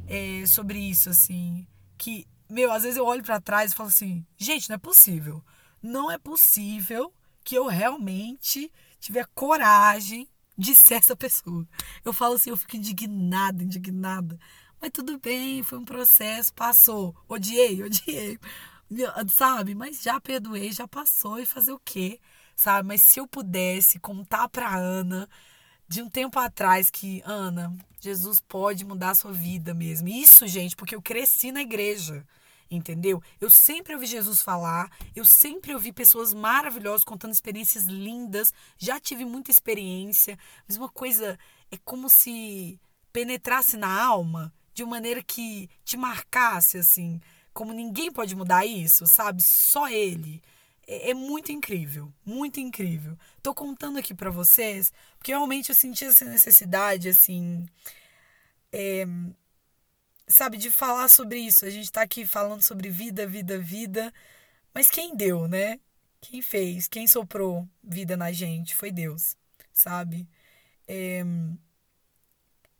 é, 0.06 0.46
sobre 0.46 0.78
isso, 0.78 1.10
assim, 1.10 1.66
que, 1.98 2.28
meu, 2.50 2.70
às 2.70 2.84
vezes 2.84 2.98
eu 2.98 3.06
olho 3.06 3.24
para 3.24 3.40
trás 3.40 3.72
e 3.72 3.76
falo 3.76 3.88
assim, 3.88 4.26
gente, 4.38 4.68
não 4.68 4.76
é 4.76 4.80
possível. 4.80 5.42
Não 5.82 6.12
é 6.12 6.18
possível 6.18 7.14
que 7.44 7.56
eu 7.56 7.68
realmente 7.68 8.70
tiver 9.00 9.26
coragem 9.34 10.28
disser 10.58 10.98
essa 10.98 11.16
pessoa. 11.16 11.66
Eu 12.04 12.12
falo 12.12 12.36
assim, 12.36 12.50
eu 12.50 12.58
fico 12.58 12.76
indignada, 12.76 13.64
indignada. 13.64 14.38
Mas 14.84 14.92
tudo 14.92 15.18
bem, 15.18 15.64
foi 15.64 15.78
um 15.78 15.86
processo, 15.86 16.54
passou. 16.54 17.16
Odiei, 17.30 17.82
odiei. 17.82 18.38
Sabe? 19.32 19.74
Mas 19.74 20.04
já 20.04 20.20
perdoei, 20.20 20.74
já 20.74 20.86
passou. 20.86 21.40
E 21.40 21.46
fazer 21.46 21.72
o 21.72 21.80
quê? 21.80 22.20
Sabe? 22.54 22.86
Mas 22.86 23.02
se 23.02 23.18
eu 23.18 23.26
pudesse 23.26 23.98
contar 23.98 24.50
pra 24.50 24.76
Ana 24.76 25.30
de 25.88 26.02
um 26.02 26.10
tempo 26.10 26.38
atrás 26.38 26.90
que, 26.90 27.22
Ana, 27.24 27.74
Jesus 28.02 28.42
pode 28.42 28.84
mudar 28.84 29.12
a 29.12 29.16
sua 29.16 29.32
vida 29.32 29.74
mesmo. 29.74 30.10
Isso, 30.10 30.46
gente, 30.48 30.76
porque 30.76 30.96
eu 30.96 31.02
cresci 31.02 31.54
na 31.54 31.62
igreja 31.62 32.26
entendeu? 32.70 33.22
Eu 33.40 33.52
sempre 33.52 33.94
ouvi 33.94 34.08
Jesus 34.08 34.42
falar, 34.42 34.90
eu 35.16 35.24
sempre 35.24 35.76
ouvi 35.76 35.94
pessoas 35.94 36.34
maravilhosas 36.34 37.04
contando 37.04 37.32
experiências 37.32 37.84
lindas, 37.84 38.52
já 38.80 39.00
tive 39.00 39.24
muita 39.26 39.52
experiência, 39.52 40.40
mas 40.68 40.76
uma 40.76 40.90
coisa 40.90 41.38
é 41.70 41.78
como 41.86 42.10
se 42.10 42.80
penetrasse 43.12 43.78
na 43.78 44.04
alma 44.04 44.52
de 44.74 44.84
maneira 44.86 45.22
que 45.22 45.70
te 45.84 45.98
marcasse 45.98 46.78
assim, 46.78 47.20
como 47.54 47.74
ninguém 47.74 48.12
pode 48.12 48.36
mudar 48.36 48.66
isso, 48.66 49.06
sabe? 49.06 49.42
Só 49.42 49.88
ele. 49.90 50.42
É, 50.88 51.12
é 51.12 51.14
muito 51.14 51.52
incrível, 51.52 52.12
muito 52.26 52.60
incrível. 52.60 53.18
Tô 53.42 53.54
contando 53.54 54.00
aqui 54.00 54.14
para 54.14 54.32
vocês, 54.32 54.92
porque 55.18 55.32
realmente 55.32 55.70
eu 55.70 55.76
senti 55.76 56.06
essa 56.06 56.26
necessidade 56.26 57.10
assim, 57.10 57.68
é, 58.72 59.06
sabe, 60.28 60.58
de 60.58 60.72
falar 60.72 61.08
sobre 61.10 61.40
isso. 61.40 61.66
A 61.66 61.70
gente 61.70 61.86
está 61.86 62.02
aqui 62.02 62.26
falando 62.26 62.62
sobre 62.62 62.90
vida, 62.90 63.28
vida, 63.28 63.60
vida. 63.60 64.14
Mas 64.74 64.90
quem 64.90 65.16
deu, 65.16 65.48
né? 65.48 65.80
Quem 66.20 66.42
fez? 66.42 66.88
Quem 66.88 67.08
soprou 67.08 67.68
vida 67.84 68.18
na 68.18 68.32
gente? 68.32 68.76
Foi 68.76 68.92
Deus, 68.92 69.38
sabe? 69.74 70.28
É... 70.88 71.24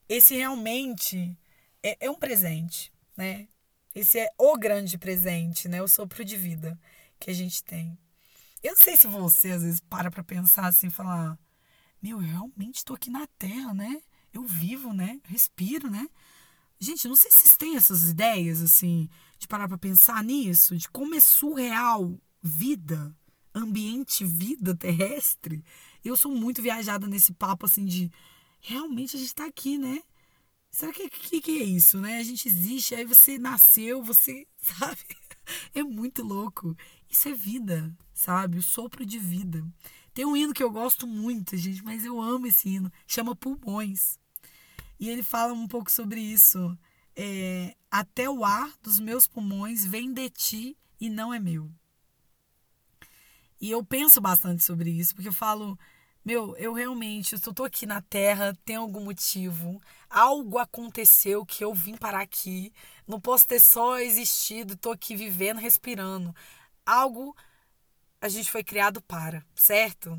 Esse 0.08 0.36
realmente 0.36 1.38
é, 1.84 1.98
é 2.06 2.10
um 2.10 2.16
presente, 2.16 2.92
né? 3.16 3.48
Esse 3.94 4.20
é 4.20 4.30
o 4.38 4.58
grande 4.58 4.98
presente, 4.98 5.68
né? 5.68 5.84
O 5.84 5.88
sopro 5.88 6.26
de 6.26 6.36
vida 6.36 6.80
que 7.20 7.30
a 7.30 7.34
gente 7.34 7.64
tem. 7.64 7.98
Eu 8.64 8.72
não 8.72 8.80
sei 8.80 8.96
se 8.98 9.06
você 9.08 9.52
às 9.52 9.62
vezes 9.62 9.80
para 9.82 10.10
pra 10.10 10.24
pensar 10.24 10.66
assim, 10.66 10.90
falar: 10.90 11.38
Meu, 12.02 12.22
eu 12.22 12.28
realmente 12.28 12.78
estou 12.78 12.96
aqui 12.96 13.10
na 13.10 13.28
Terra, 13.38 13.74
né? 13.74 14.02
Eu 14.34 14.44
vivo, 14.44 14.94
né? 14.94 15.20
respiro, 15.26 15.90
né? 15.92 16.08
Gente, 16.80 17.08
não 17.08 17.16
sei 17.16 17.32
se 17.32 17.40
vocês 17.40 17.58
têm 17.58 17.76
essas 17.76 18.10
ideias, 18.10 18.62
assim, 18.62 19.08
de 19.38 19.48
parar 19.48 19.68
pra 19.68 19.78
pensar 19.78 20.24
nisso, 20.24 20.76
de 20.76 20.90
como 20.90 21.16
é 21.16 21.20
surreal 21.20 22.20
vida, 22.42 23.16
ambiente, 23.54 24.26
vida 24.26 24.76
terrestre. 24.76 25.64
Eu 26.04 26.18
sou 26.18 26.32
muito 26.32 26.62
viajada 26.62 27.08
nesse 27.08 27.32
papo, 27.32 27.66
assim, 27.66 27.86
de 27.86 28.12
realmente 28.60 29.16
a 29.16 29.20
gente 29.20 29.36
tá 29.36 29.46
aqui, 29.46 29.78
né? 29.78 30.02
Será 30.74 30.92
que, 30.92 31.08
que, 31.08 31.40
que 31.40 31.62
é 31.62 31.66
isso, 31.66 32.02
né? 32.02 32.18
A 32.18 32.24
gente 32.24 32.48
existe, 32.48 32.96
aí 32.96 33.06
você 33.06 33.38
nasceu, 33.38 34.04
você, 34.04 34.48
sabe? 34.58 34.98
É 35.72 35.84
muito 35.84 36.24
louco. 36.24 36.76
Isso 37.08 37.30
é 37.30 37.34
vida, 37.34 37.96
sabe? 38.12 38.58
O 38.58 38.64
sopro 38.64 39.06
de 39.06 39.20
vida. 39.20 39.64
Tem 40.16 40.26
um 40.26 40.36
hino 40.36 40.52
que 40.52 40.64
eu 40.64 40.72
gosto 40.72 41.06
muito, 41.06 41.56
gente, 41.56 41.84
mas 41.84 42.04
eu 42.04 42.20
amo 42.20 42.48
esse 42.48 42.68
hino. 42.70 42.92
Chama 43.06 43.36
Pulmões. 43.36 44.18
E 45.00 45.10
ele 45.10 45.22
fala 45.22 45.54
um 45.54 45.68
pouco 45.68 45.92
sobre 45.92 46.20
isso. 46.20 46.76
É, 47.16 47.76
Até 47.92 48.28
o 48.28 48.44
ar 48.44 48.74
dos 48.82 49.00
meus 49.00 49.28
pulmões 49.28 49.86
vem 49.86 50.12
de 50.12 50.28
ti 50.32 50.78
e 51.00 51.08
não 51.08 51.32
é 51.32 51.40
meu. 51.40 51.70
E 53.62 53.70
eu 53.70 53.86
penso 53.86 54.20
bastante 54.20 54.64
sobre 54.64 54.90
isso, 54.90 55.14
porque 55.14 55.30
eu 55.30 55.34
falo, 55.34 55.78
meu, 56.26 56.56
eu 56.58 56.74
realmente, 56.74 57.34
eu 57.34 57.38
estou 57.38 57.66
aqui 57.66 57.86
na 57.86 58.02
Terra, 58.02 58.58
tem 58.64 58.78
algum 58.78 59.04
motivo, 59.04 59.82
algo 60.10 60.58
aconteceu 60.58 61.46
que 61.46 61.64
eu 61.64 61.74
vim 61.74 61.98
parar 61.98 62.22
aqui, 62.22 62.72
não 63.06 63.20
posso 63.20 63.46
ter 63.48 63.60
só 63.60 64.00
existido, 64.00 64.74
estou 64.74 64.94
aqui 64.94 65.16
vivendo, 65.16 65.60
respirando. 65.60 66.34
Algo 66.86 67.36
a 68.22 68.30
gente 68.30 68.50
foi 68.50 68.64
criado 68.64 69.02
para, 69.02 69.46
certo? 69.54 70.18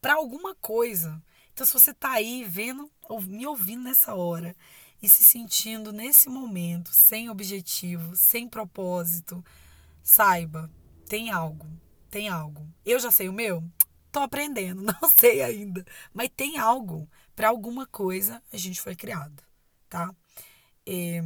Para 0.00 0.14
alguma 0.14 0.54
coisa. 0.56 1.22
Então, 1.52 1.64
se 1.64 1.72
você 1.72 1.92
está 1.92 2.10
aí 2.10 2.44
vendo, 2.44 2.90
ou 3.08 3.22
me 3.22 3.46
ouvindo 3.46 3.84
nessa 3.84 4.14
hora 4.14 4.54
e 5.00 5.08
se 5.08 5.22
sentindo 5.22 5.92
nesse 5.92 6.28
momento 6.28 6.90
sem 6.92 7.30
objetivo, 7.30 8.16
sem 8.16 8.48
propósito, 8.48 9.44
saiba, 10.02 10.68
tem 11.08 11.30
algo, 11.30 11.66
tem 12.10 12.28
algo. 12.28 12.66
Eu 12.84 12.98
já 12.98 13.12
sei 13.12 13.28
o 13.28 13.32
meu? 13.32 13.62
Tô 14.16 14.20
aprendendo, 14.20 14.80
não 15.02 15.10
sei 15.10 15.42
ainda, 15.42 15.84
mas 16.14 16.30
tem 16.34 16.56
algo. 16.56 17.06
Para 17.34 17.50
alguma 17.50 17.84
coisa 17.84 18.42
a 18.50 18.56
gente 18.56 18.80
foi 18.80 18.96
criado, 18.96 19.42
tá? 19.90 20.10
E... 20.86 21.20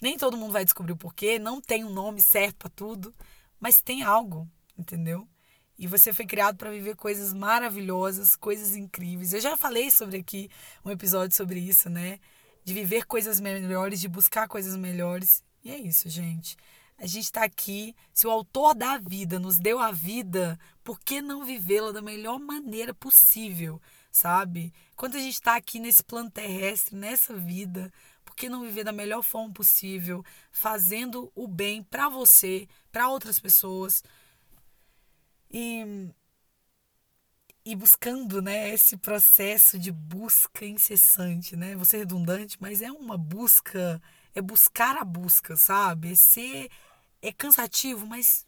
Nem 0.00 0.16
todo 0.16 0.38
mundo 0.38 0.54
vai 0.54 0.64
descobrir 0.64 0.92
o 0.92 0.96
porquê, 0.96 1.38
não 1.38 1.60
tem 1.60 1.84
um 1.84 1.92
nome 1.92 2.22
certo 2.22 2.56
para 2.56 2.70
tudo, 2.70 3.14
mas 3.60 3.82
tem 3.82 4.02
algo, 4.02 4.48
entendeu? 4.78 5.28
E 5.78 5.86
você 5.86 6.10
foi 6.10 6.24
criado 6.24 6.56
para 6.56 6.70
viver 6.70 6.96
coisas 6.96 7.34
maravilhosas, 7.34 8.34
coisas 8.34 8.74
incríveis. 8.74 9.34
Eu 9.34 9.40
já 9.42 9.54
falei 9.54 9.90
sobre 9.90 10.16
aqui 10.16 10.48
um 10.82 10.90
episódio 10.90 11.36
sobre 11.36 11.60
isso, 11.60 11.90
né? 11.90 12.18
De 12.64 12.72
viver 12.72 13.04
coisas 13.04 13.40
melhores, 13.40 14.00
de 14.00 14.08
buscar 14.08 14.48
coisas 14.48 14.74
melhores. 14.74 15.44
E 15.62 15.70
é 15.70 15.76
isso, 15.76 16.08
gente. 16.08 16.56
A 16.98 17.06
gente 17.06 17.24
está 17.24 17.44
aqui. 17.44 17.94
Se 18.12 18.26
o 18.26 18.30
autor 18.30 18.74
da 18.74 18.98
vida 18.98 19.38
nos 19.38 19.58
deu 19.58 19.78
a 19.78 19.92
vida, 19.92 20.58
por 20.82 20.98
que 20.98 21.22
não 21.22 21.44
vivê-la 21.44 21.92
da 21.92 22.02
melhor 22.02 22.40
maneira 22.40 22.92
possível, 22.92 23.80
sabe? 24.10 24.72
Quando 24.96 25.16
a 25.16 25.20
gente 25.20 25.34
está 25.34 25.54
aqui 25.54 25.78
nesse 25.78 26.02
plano 26.02 26.30
terrestre, 26.30 26.96
nessa 26.96 27.34
vida, 27.34 27.92
por 28.24 28.34
que 28.34 28.48
não 28.48 28.62
viver 28.62 28.84
da 28.84 28.92
melhor 28.92 29.22
forma 29.22 29.52
possível, 29.52 30.24
fazendo 30.50 31.30
o 31.34 31.46
bem 31.46 31.82
para 31.84 32.08
você, 32.08 32.68
para 32.90 33.08
outras 33.08 33.38
pessoas? 33.38 34.02
E, 35.50 36.10
e 37.64 37.76
buscando 37.76 38.42
né, 38.42 38.74
esse 38.74 38.96
processo 38.96 39.78
de 39.78 39.92
busca 39.92 40.66
incessante, 40.66 41.54
né? 41.54 41.76
Vou 41.76 41.84
ser 41.84 41.98
redundante, 41.98 42.56
mas 42.60 42.82
é 42.82 42.90
uma 42.90 43.16
busca, 43.16 44.02
é 44.34 44.42
buscar 44.42 44.96
a 44.96 45.04
busca, 45.04 45.56
sabe? 45.56 46.12
É 46.12 46.14
ser, 46.14 46.70
é 47.22 47.32
cansativo, 47.32 48.06
mas 48.06 48.46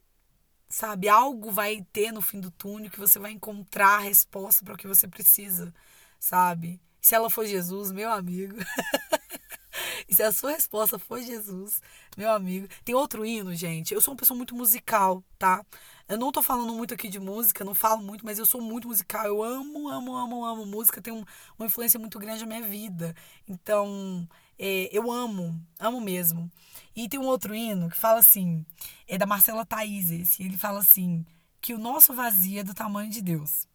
sabe, 0.68 1.08
algo 1.08 1.50
vai 1.50 1.84
ter 1.92 2.12
no 2.12 2.22
fim 2.22 2.40
do 2.40 2.50
túnel 2.50 2.90
que 2.90 3.00
você 3.00 3.18
vai 3.18 3.32
encontrar 3.32 3.96
a 3.96 4.00
resposta 4.00 4.64
para 4.64 4.74
o 4.74 4.78
que 4.78 4.86
você 4.86 5.08
precisa, 5.08 5.74
sabe? 6.18 6.80
Se 7.00 7.14
ela 7.14 7.28
for 7.30 7.44
Jesus, 7.46 7.90
meu 7.90 8.10
amigo. 8.10 8.56
e 10.08 10.14
se 10.14 10.22
a 10.22 10.30
sua 10.32 10.52
resposta 10.52 10.98
for 10.98 11.20
Jesus, 11.20 11.80
meu 12.16 12.30
amigo. 12.30 12.68
Tem 12.84 12.94
outro 12.94 13.24
hino, 13.24 13.54
gente. 13.54 13.94
Eu 13.94 14.00
sou 14.00 14.12
uma 14.12 14.18
pessoa 14.18 14.36
muito 14.36 14.54
musical, 14.54 15.24
tá? 15.38 15.64
Eu 16.08 16.18
não 16.18 16.30
tô 16.30 16.42
falando 16.42 16.72
muito 16.74 16.92
aqui 16.92 17.08
de 17.08 17.18
música, 17.18 17.64
não 17.64 17.74
falo 17.74 18.02
muito, 18.02 18.24
mas 18.24 18.38
eu 18.38 18.46
sou 18.46 18.60
muito 18.60 18.86
musical. 18.86 19.24
Eu 19.26 19.42
amo, 19.42 19.88
amo, 19.88 20.14
amo, 20.14 20.44
amo 20.44 20.66
música. 20.66 21.00
Tem 21.00 21.12
um, 21.12 21.24
uma 21.58 21.66
influência 21.66 21.98
muito 21.98 22.18
grande 22.18 22.40
na 22.40 22.46
minha 22.46 22.68
vida. 22.68 23.14
Então, 23.48 24.28
é, 24.62 24.90
eu 24.92 25.10
amo, 25.10 25.58
amo 25.78 26.02
mesmo. 26.02 26.50
E 26.94 27.08
tem 27.08 27.18
um 27.18 27.24
outro 27.24 27.54
hino 27.54 27.88
que 27.88 27.96
fala 27.96 28.18
assim, 28.20 28.66
é 29.08 29.16
da 29.16 29.24
Marcela 29.24 29.64
Thaís, 29.64 30.10
esse. 30.10 30.42
Ele 30.42 30.58
fala 30.58 30.80
assim, 30.80 31.24
que 31.62 31.72
o 31.72 31.78
nosso 31.78 32.12
vazio 32.12 32.60
é 32.60 32.64
do 32.64 32.74
tamanho 32.74 33.10
de 33.10 33.22
Deus. 33.22 33.66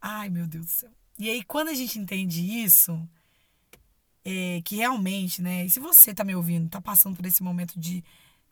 Ai, 0.00 0.30
meu 0.30 0.46
Deus 0.46 0.64
do 0.64 0.70
céu. 0.70 0.90
E 1.18 1.28
aí, 1.28 1.44
quando 1.44 1.68
a 1.68 1.74
gente 1.74 1.98
entende 1.98 2.40
isso, 2.40 3.06
é, 4.24 4.62
que 4.64 4.76
realmente, 4.76 5.42
né? 5.42 5.66
E 5.66 5.70
se 5.70 5.78
você 5.78 6.14
tá 6.14 6.24
me 6.24 6.34
ouvindo, 6.34 6.70
tá 6.70 6.80
passando 6.80 7.14
por 7.14 7.26
esse 7.26 7.42
momento 7.42 7.78
de 7.78 8.02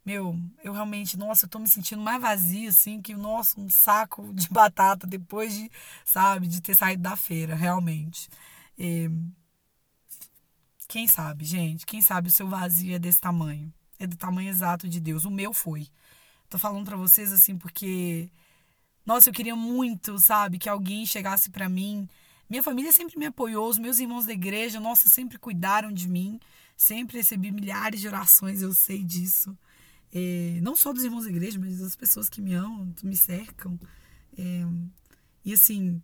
meu, 0.04 0.38
eu 0.62 0.73
realmente, 0.73 1.16
nossa, 1.18 1.47
eu 1.47 1.49
tô 1.49 1.59
me 1.59 1.68
sentindo 1.68 2.02
mais 2.02 2.20
vazio, 2.20 2.68
assim, 2.68 3.00
que, 3.00 3.14
nossa, 3.14 3.59
um 3.59 3.68
saco 3.70 4.32
de 4.35 4.49
batata 4.52 5.06
depois 5.06 5.54
de, 5.54 5.70
sabe, 6.04 6.47
de 6.47 6.61
ter 6.61 6.75
saído 6.75 7.02
da 7.02 7.16
feira, 7.16 7.54
realmente. 7.54 8.28
É... 8.78 9.09
Quem 10.90 11.06
sabe, 11.06 11.44
gente? 11.44 11.87
Quem 11.87 12.02
sabe 12.02 12.26
o 12.26 12.32
seu 12.32 12.49
vazio 12.49 12.97
é 12.97 12.99
desse 12.99 13.20
tamanho? 13.20 13.73
É 13.97 14.09
do 14.09 14.16
tamanho 14.16 14.49
exato 14.49 14.88
de 14.88 14.99
Deus. 14.99 15.25
O 15.25 15.30
meu 15.30 15.52
foi. 15.52 15.87
Tô 16.49 16.59
falando 16.59 16.85
para 16.85 16.97
vocês 16.97 17.32
assim 17.32 17.56
porque 17.56 18.28
nossa, 19.06 19.28
eu 19.30 19.32
queria 19.32 19.54
muito, 19.54 20.18
sabe, 20.18 20.59
que 20.59 20.68
alguém 20.68 21.06
chegasse 21.06 21.49
para 21.49 21.68
mim. 21.68 22.09
Minha 22.49 22.61
família 22.61 22.90
sempre 22.90 23.16
me 23.16 23.26
apoiou, 23.26 23.68
os 23.68 23.78
meus 23.78 24.00
irmãos 24.00 24.26
da 24.26 24.32
igreja, 24.32 24.80
nossa, 24.80 25.09
sempre 25.09 25.38
cuidaram 25.38 25.92
de 25.92 26.09
mim. 26.09 26.40
Sempre 26.76 27.18
recebi 27.18 27.52
milhares 27.52 28.00
de 28.00 28.09
orações, 28.09 28.61
eu 28.61 28.75
sei 28.75 29.04
disso. 29.04 29.56
É, 30.12 30.59
não 30.61 30.75
só 30.75 30.92
dos 30.92 31.04
irmãos 31.04 31.23
da 31.23 31.30
igreja, 31.30 31.56
mas 31.56 31.78
das 31.78 31.94
pessoas 31.94 32.28
que 32.28 32.42
me 32.42 32.52
amam, 32.52 32.92
me 33.04 33.16
cercam. 33.16 33.78
É, 34.37 34.66
e 35.44 35.52
assim, 35.52 36.02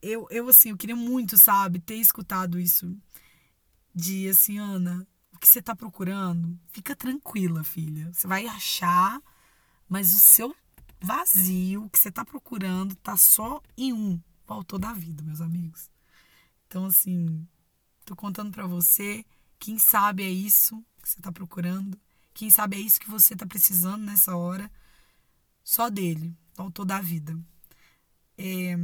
eu, 0.00 0.26
eu 0.30 0.48
assim, 0.48 0.70
eu 0.70 0.78
queria 0.78 0.96
muito, 0.96 1.36
sabe, 1.36 1.78
ter 1.78 1.96
escutado 1.96 2.58
isso 2.58 2.96
de 3.98 4.28
assim, 4.28 4.58
Ana, 4.58 5.04
o 5.34 5.38
que 5.38 5.48
você 5.48 5.60
tá 5.60 5.74
procurando, 5.74 6.56
fica 6.68 6.94
tranquila, 6.94 7.64
filha. 7.64 8.12
Você 8.12 8.28
vai 8.28 8.46
achar, 8.46 9.20
mas 9.88 10.12
o 10.12 10.20
seu 10.20 10.54
vazio 11.00 11.90
que 11.90 11.98
você 11.98 12.10
tá 12.10 12.24
procurando 12.24 12.94
tá 12.94 13.16
só 13.16 13.60
em 13.76 13.92
um, 13.92 14.22
o 14.46 14.52
autor 14.52 14.78
da 14.78 14.92
vida, 14.92 15.24
meus 15.24 15.40
amigos. 15.40 15.90
Então, 16.68 16.86
assim, 16.86 17.44
tô 18.04 18.14
contando 18.14 18.52
para 18.52 18.68
você, 18.68 19.24
quem 19.58 19.78
sabe 19.78 20.22
é 20.22 20.30
isso 20.30 20.80
que 21.02 21.08
você 21.08 21.20
tá 21.20 21.32
procurando, 21.32 22.00
quem 22.32 22.50
sabe 22.50 22.76
é 22.76 22.80
isso 22.80 23.00
que 23.00 23.10
você 23.10 23.34
tá 23.34 23.46
precisando 23.46 24.04
nessa 24.04 24.36
hora, 24.36 24.70
só 25.64 25.90
dele, 25.90 26.36
o 26.56 26.62
autor 26.62 26.84
da 26.84 27.00
vida. 27.00 27.36
É, 28.36 28.76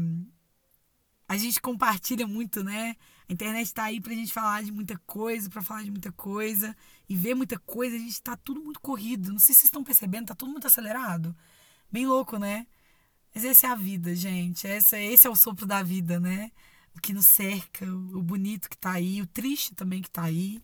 a 1.28 1.36
gente 1.36 1.60
compartilha 1.60 2.26
muito, 2.26 2.62
né? 2.62 2.96
A 3.28 3.32
internet 3.32 3.66
está 3.66 3.84
aí 3.84 4.00
pra 4.00 4.12
gente 4.12 4.32
falar 4.32 4.62
de 4.62 4.70
muita 4.70 4.98
coisa, 5.06 5.48
para 5.48 5.62
falar 5.62 5.82
de 5.82 5.90
muita 5.90 6.12
coisa 6.12 6.76
e 7.08 7.16
ver 7.16 7.34
muita 7.34 7.58
coisa. 7.58 7.96
A 7.96 7.98
gente 7.98 8.20
tá 8.20 8.36
tudo 8.36 8.62
muito 8.62 8.80
corrido. 8.80 9.32
Não 9.32 9.38
sei 9.38 9.54
se 9.54 9.60
vocês 9.60 9.68
estão 9.68 9.82
percebendo, 9.82 10.26
tá 10.26 10.34
tudo 10.34 10.52
muito 10.52 10.66
acelerado. 10.66 11.34
Bem 11.90 12.06
louco, 12.06 12.38
né? 12.38 12.66
Mas 13.34 13.44
essa 13.44 13.66
é 13.66 13.70
a 13.70 13.74
vida, 13.74 14.14
gente. 14.14 14.66
Essa, 14.66 14.98
esse 14.98 15.26
é 15.26 15.30
o 15.30 15.34
sopro 15.36 15.66
da 15.66 15.82
vida, 15.82 16.20
né? 16.20 16.52
O 16.94 17.00
que 17.00 17.12
nos 17.12 17.26
cerca, 17.26 17.84
o 17.86 18.22
bonito 18.22 18.68
que 18.68 18.76
tá 18.76 18.92
aí, 18.92 19.20
o 19.20 19.26
triste 19.26 19.74
também 19.74 20.02
que 20.02 20.10
tá 20.10 20.22
aí, 20.24 20.62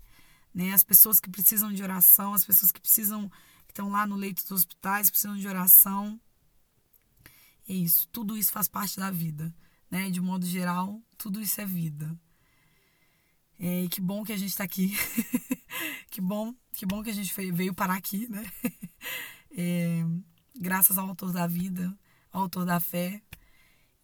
né? 0.54 0.72
As 0.72 0.82
pessoas 0.82 1.18
que 1.18 1.30
precisam 1.30 1.72
de 1.72 1.82
oração, 1.82 2.34
as 2.34 2.44
pessoas 2.44 2.70
que 2.70 2.80
precisam, 2.80 3.28
que 3.66 3.72
estão 3.72 3.88
lá 3.88 4.06
no 4.06 4.14
leito 4.14 4.42
dos 4.42 4.52
hospitais, 4.52 5.10
precisam 5.10 5.36
de 5.36 5.48
oração. 5.48 6.20
É 7.68 7.72
isso, 7.72 8.06
tudo 8.08 8.36
isso 8.36 8.52
faz 8.52 8.68
parte 8.68 8.98
da 8.98 9.10
vida, 9.10 9.54
né? 9.90 10.10
De 10.10 10.20
modo 10.20 10.46
geral, 10.46 11.00
tudo 11.18 11.40
isso 11.40 11.60
é 11.60 11.66
vida. 11.66 12.16
É, 13.58 13.82
e 13.82 13.88
que 13.88 14.00
bom 14.00 14.24
que 14.24 14.32
a 14.32 14.36
gente 14.36 14.50
está 14.50 14.64
aqui. 14.64 14.96
que 16.10 16.20
bom, 16.20 16.54
que 16.72 16.86
bom 16.86 17.02
que 17.02 17.10
a 17.10 17.14
gente 17.14 17.32
veio 17.52 17.74
parar 17.74 17.94
aqui, 17.94 18.28
né? 18.28 18.44
É, 19.52 20.04
graças 20.54 20.96
ao 20.96 21.08
autor 21.08 21.32
da 21.32 21.44
vida, 21.44 21.92
ao 22.32 22.42
autor 22.42 22.64
da 22.64 22.78
fé. 22.78 23.20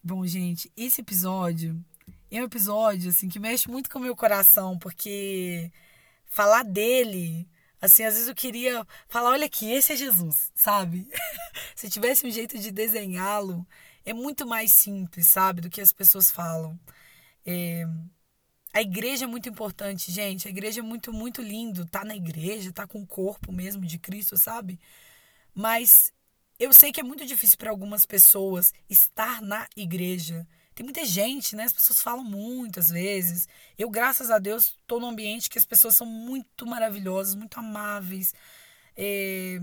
Bom, 0.03 0.27
gente, 0.27 0.69
esse 0.75 0.99
episódio 0.99 1.81
é 2.29 2.41
um 2.41 2.45
episódio 2.45 3.09
assim 3.09 3.29
que 3.29 3.39
mexe 3.39 3.69
muito 3.69 3.89
com 3.89 3.97
o 3.97 4.01
meu 4.01 4.15
coração, 4.15 4.77
porque 4.77 5.71
falar 6.25 6.63
dele, 6.63 7.47
assim, 7.81 8.03
às 8.03 8.13
vezes 8.13 8.27
eu 8.27 8.35
queria 8.35 8.85
falar, 9.07 9.31
olha 9.31 9.45
aqui, 9.45 9.71
esse 9.71 9.93
é 9.93 9.95
Jesus, 9.95 10.51
sabe? 10.53 11.07
Se 11.75 11.89
tivesse 11.89 12.27
um 12.27 12.31
jeito 12.31 12.59
de 12.59 12.71
desenhá-lo, 12.71 13.65
é 14.07 14.13
muito 14.13 14.47
mais 14.47 14.71
simples, 14.71 15.27
sabe, 15.27 15.59
do 15.59 15.69
que 15.69 15.81
as 15.81 15.91
pessoas 15.91 16.31
falam. 16.31 16.79
É, 17.45 17.85
a 18.73 18.81
igreja 18.81 19.25
é 19.25 19.27
muito 19.27 19.49
importante, 19.49 20.13
gente. 20.13 20.47
A 20.47 20.49
igreja 20.49 20.79
é 20.79 20.81
muito, 20.81 21.11
muito 21.11 21.41
lindo. 21.41 21.85
Tá 21.85 22.05
na 22.05 22.15
igreja, 22.15 22.71
tá 22.71 22.87
com 22.87 23.01
o 23.01 23.05
corpo 23.05 23.51
mesmo 23.51 23.85
de 23.85 23.99
Cristo, 23.99 24.37
sabe? 24.37 24.79
Mas 25.53 26.13
eu 26.57 26.71
sei 26.71 26.93
que 26.93 27.01
é 27.01 27.03
muito 27.03 27.25
difícil 27.25 27.57
para 27.57 27.69
algumas 27.69 28.05
pessoas 28.05 28.73
estar 28.89 29.41
na 29.41 29.67
igreja. 29.75 30.47
Tem 30.73 30.85
muita 30.85 31.03
gente, 31.03 31.53
né? 31.53 31.65
As 31.65 31.73
pessoas 31.73 32.01
falam 32.01 32.23
muitas 32.23 32.89
vezes. 32.89 33.45
Eu, 33.77 33.89
graças 33.89 34.31
a 34.31 34.39
Deus, 34.39 34.77
estou 34.79 35.01
num 35.01 35.09
ambiente 35.09 35.49
que 35.49 35.59
as 35.59 35.65
pessoas 35.65 35.97
são 35.97 36.07
muito 36.07 36.65
maravilhosas, 36.65 37.35
muito 37.35 37.59
amáveis. 37.59 38.33
É, 38.95 39.59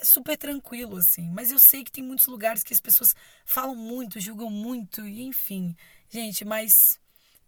é 0.00 0.04
super 0.04 0.36
tranquilo, 0.36 0.96
assim. 0.96 1.30
Mas 1.30 1.50
eu 1.50 1.58
sei 1.58 1.84
que 1.84 1.92
tem 1.92 2.02
muitos 2.02 2.26
lugares 2.26 2.62
que 2.62 2.72
as 2.72 2.80
pessoas 2.80 3.14
falam 3.44 3.76
muito, 3.76 4.18
julgam 4.18 4.50
muito, 4.50 5.06
e 5.06 5.22
enfim. 5.22 5.76
Gente, 6.08 6.44
mas 6.44 6.98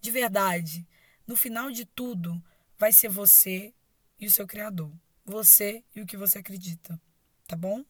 de 0.01 0.11
verdade, 0.11 0.87
no 1.27 1.37
final 1.37 1.71
de 1.71 1.85
tudo, 1.85 2.43
vai 2.79 2.93
ser 2.93 3.09
você 3.09 3.73
e 4.19 4.27
o 4.27 4.31
seu 4.31 4.47
Criador. 4.47 4.93
Você 5.25 5.83
e 5.95 6.01
o 6.01 6.07
que 6.07 6.17
você 6.17 6.39
acredita. 6.39 7.01
Tá 7.47 7.57
bom? 7.57 7.85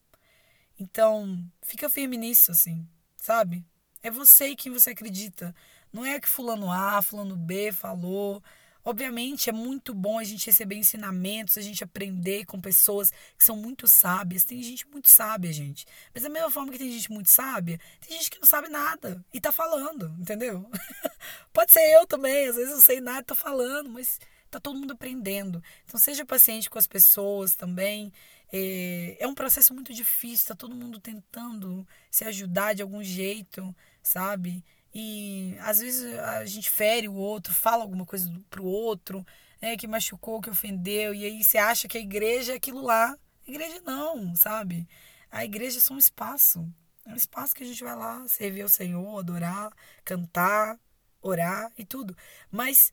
Então, 0.79 1.43
fica 1.61 1.89
firme 1.89 2.17
nisso, 2.17 2.51
assim, 2.51 2.87
sabe? 3.17 3.65
É 4.01 4.09
você 4.09 4.49
e 4.49 4.55
quem 4.55 4.71
você 4.71 4.91
acredita. 4.91 5.53
Não 5.91 6.05
é 6.05 6.19
que 6.19 6.27
fulano 6.27 6.71
A, 6.71 7.01
fulano 7.01 7.35
B 7.35 7.71
falou. 7.71 8.43
Obviamente 8.85 9.49
é 9.49 9.53
muito 9.53 9.93
bom 9.93 10.19
a 10.19 10.23
gente 10.23 10.45
receber 10.45 10.75
ensinamentos, 10.75 11.57
a 11.57 11.61
gente 11.61 11.83
aprender 11.83 12.45
com 12.45 12.59
pessoas 12.59 13.11
que 13.37 13.43
são 13.43 13.55
muito 13.55 13.87
sábias. 13.87 14.43
Tem 14.43 14.61
gente 14.61 14.87
muito 14.87 15.07
sábia, 15.07 15.53
gente. 15.53 15.85
Mas 16.13 16.23
da 16.23 16.29
mesma 16.29 16.51
forma 16.51 16.71
que 16.71 16.77
tem 16.77 16.91
gente 16.91 17.11
muito 17.11 17.29
sábia, 17.29 17.79
tem 18.05 18.17
gente 18.17 18.29
que 18.29 18.39
não 18.39 18.47
sabe 18.47 18.67
nada 18.67 19.23
e 19.33 19.39
tá 19.39 19.51
falando, 19.51 20.13
entendeu? 20.19 20.69
Pode 21.53 21.71
ser 21.71 21.93
eu 21.93 22.05
também, 22.05 22.47
às 22.47 22.55
vezes 22.55 22.73
eu 22.73 22.81
sei 22.81 22.99
nada 22.99 23.21
e 23.21 23.25
tô 23.25 23.35
falando, 23.35 23.89
mas 23.89 24.19
tá 24.51 24.59
todo 24.59 24.77
mundo 24.77 24.91
aprendendo. 24.91 25.63
Então 25.85 25.99
seja 25.99 26.25
paciente 26.25 26.69
com 26.69 26.77
as 26.77 26.87
pessoas 26.87 27.55
também. 27.55 28.11
É, 28.51 29.17
é 29.19 29.27
um 29.27 29.33
processo 29.33 29.73
muito 29.73 29.93
difícil, 29.93 30.47
tá 30.49 30.55
todo 30.55 30.75
mundo 30.75 30.99
tentando 30.99 31.87
se 32.11 32.23
ajudar 32.25 32.73
de 32.75 32.81
algum 32.81 33.03
jeito, 33.03 33.75
sabe? 34.01 34.63
E 34.93 35.57
às 35.61 35.79
vezes 35.79 36.17
a 36.19 36.45
gente 36.45 36.69
fere 36.69 37.07
o 37.07 37.15
outro, 37.15 37.53
fala 37.53 37.83
alguma 37.83 38.05
coisa 38.05 38.31
pro 38.49 38.63
outro, 38.63 39.25
né, 39.61 39.75
que 39.77 39.87
machucou, 39.87 40.41
que 40.41 40.49
ofendeu, 40.49 41.13
e 41.13 41.25
aí 41.25 41.43
você 41.43 41.57
acha 41.57 41.87
que 41.87 41.97
a 41.97 42.01
igreja 42.01 42.53
é 42.53 42.55
aquilo 42.55 42.81
lá. 42.81 43.17
A 43.47 43.51
igreja 43.51 43.81
não, 43.81 44.35
sabe? 44.35 44.87
A 45.31 45.43
igreja 45.43 45.79
é 45.79 45.81
só 45.81 45.93
um 45.93 45.97
espaço. 45.97 46.67
É 47.05 47.11
um 47.11 47.15
espaço 47.15 47.55
que 47.55 47.63
a 47.63 47.65
gente 47.65 47.83
vai 47.83 47.95
lá 47.95 48.25
servir 48.27 48.61
ao 48.61 48.69
Senhor, 48.69 49.19
adorar, 49.19 49.71
cantar, 50.05 50.79
orar 51.21 51.71
e 51.77 51.83
tudo. 51.85 52.15
Mas 52.51 52.91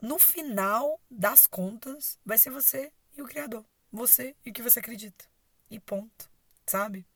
no 0.00 0.18
final 0.18 1.00
das 1.10 1.46
contas, 1.46 2.18
vai 2.24 2.38
ser 2.38 2.50
você 2.50 2.92
e 3.16 3.20
o 3.20 3.26
Criador. 3.26 3.64
Você 3.92 4.34
e 4.44 4.50
o 4.50 4.52
que 4.52 4.62
você 4.62 4.78
acredita. 4.78 5.24
E 5.70 5.78
ponto, 5.78 6.30
sabe? 6.66 7.06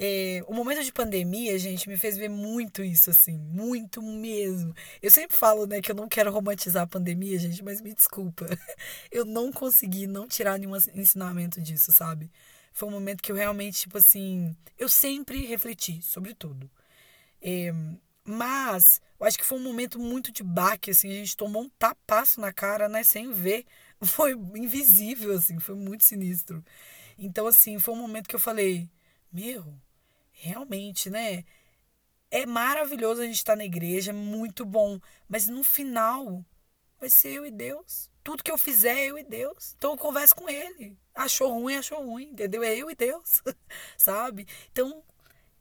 É, 0.00 0.42
o 0.46 0.54
momento 0.54 0.84
de 0.84 0.92
pandemia, 0.92 1.58
gente, 1.58 1.88
me 1.88 1.96
fez 1.96 2.16
ver 2.16 2.28
muito 2.28 2.84
isso, 2.84 3.10
assim, 3.10 3.36
muito 3.36 4.00
mesmo. 4.00 4.72
Eu 5.02 5.10
sempre 5.10 5.36
falo, 5.36 5.66
né, 5.66 5.80
que 5.80 5.90
eu 5.90 5.96
não 5.96 6.08
quero 6.08 6.30
romantizar 6.30 6.84
a 6.84 6.86
pandemia, 6.86 7.36
gente, 7.38 7.64
mas 7.64 7.80
me 7.80 7.92
desculpa. 7.92 8.46
Eu 9.10 9.24
não 9.24 9.50
consegui 9.52 10.06
não 10.06 10.28
tirar 10.28 10.58
nenhum 10.58 10.76
ensinamento 10.94 11.60
disso, 11.60 11.90
sabe? 11.90 12.30
Foi 12.72 12.88
um 12.88 12.92
momento 12.92 13.22
que 13.22 13.32
eu 13.32 13.36
realmente, 13.36 13.80
tipo 13.80 13.98
assim, 13.98 14.56
eu 14.78 14.88
sempre 14.88 15.44
refleti 15.46 16.00
sobre 16.02 16.32
tudo. 16.34 16.70
É, 17.42 17.72
mas 18.24 19.00
eu 19.18 19.26
acho 19.26 19.38
que 19.38 19.44
foi 19.44 19.58
um 19.58 19.62
momento 19.64 19.98
muito 19.98 20.30
de 20.30 20.42
baque, 20.44 20.90
assim, 20.92 21.10
a 21.10 21.14
gente 21.14 21.36
tomou 21.36 21.62
um 21.62 21.68
tapaço 21.70 22.40
na 22.40 22.52
cara, 22.52 22.88
né, 22.88 23.02
sem 23.02 23.32
ver. 23.32 23.64
Foi 24.02 24.32
invisível, 24.54 25.34
assim, 25.34 25.58
foi 25.58 25.74
muito 25.74 26.04
sinistro. 26.04 26.64
Então, 27.18 27.48
assim, 27.48 27.80
foi 27.80 27.94
um 27.94 27.98
momento 27.98 28.28
que 28.28 28.36
eu 28.36 28.40
falei, 28.40 28.88
meu, 29.32 29.74
realmente, 30.38 31.10
né? 31.10 31.44
É 32.30 32.46
maravilhoso 32.46 33.22
a 33.22 33.24
gente 33.26 33.36
estar 33.36 33.56
na 33.56 33.64
igreja, 33.64 34.10
é 34.10 34.14
muito 34.14 34.64
bom, 34.64 35.00
mas 35.28 35.48
no 35.48 35.64
final 35.64 36.44
vai 37.00 37.08
ser 37.08 37.30
eu 37.30 37.46
e 37.46 37.50
Deus. 37.50 38.10
Tudo 38.22 38.42
que 38.44 38.50
eu 38.50 38.58
fizer 38.58 38.96
é 38.96 39.06
eu 39.06 39.18
e 39.18 39.24
Deus. 39.24 39.74
Então 39.76 39.92
eu 39.92 39.96
converso 39.98 40.34
com 40.34 40.48
ele. 40.48 40.96
Achou 41.14 41.52
ruim, 41.52 41.76
achou 41.76 42.04
ruim, 42.04 42.30
entendeu? 42.30 42.62
É 42.62 42.76
eu 42.76 42.90
e 42.90 42.94
Deus, 42.94 43.42
sabe? 43.96 44.46
Então, 44.70 45.02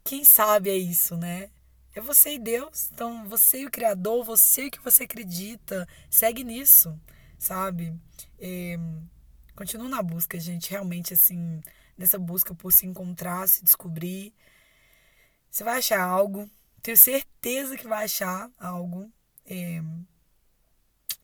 quem 0.03 0.23
sabe 0.25 0.69
é 0.69 0.75
isso, 0.75 1.15
né? 1.17 1.49
É 1.95 2.01
você 2.01 2.35
e 2.35 2.39
Deus. 2.39 2.91
Então, 2.91 3.27
você 3.27 3.61
e 3.61 3.65
o 3.65 3.71
Criador, 3.71 4.23
você 4.23 4.65
e 4.65 4.67
o 4.67 4.71
que 4.71 4.79
você 4.81 5.03
acredita, 5.03 5.87
segue 6.09 6.43
nisso, 6.43 6.99
sabe? 7.39 7.93
É, 8.37 8.77
continua 9.55 9.89
na 9.89 10.01
busca, 10.03 10.39
gente, 10.39 10.69
realmente, 10.69 11.13
assim, 11.13 11.61
nessa 11.97 12.19
busca 12.19 12.53
por 12.53 12.71
se 12.71 12.85
encontrar, 12.85 13.47
se 13.47 13.63
descobrir. 13.63 14.33
Você 15.57 15.63
vai 15.63 15.79
achar 15.79 15.99
algo. 15.99 16.47
Tenho 16.83 16.95
certeza 16.95 17.75
que 17.75 17.87
vai 17.87 18.05
achar 18.05 18.47
algo. 18.59 19.11
É... 19.43 19.81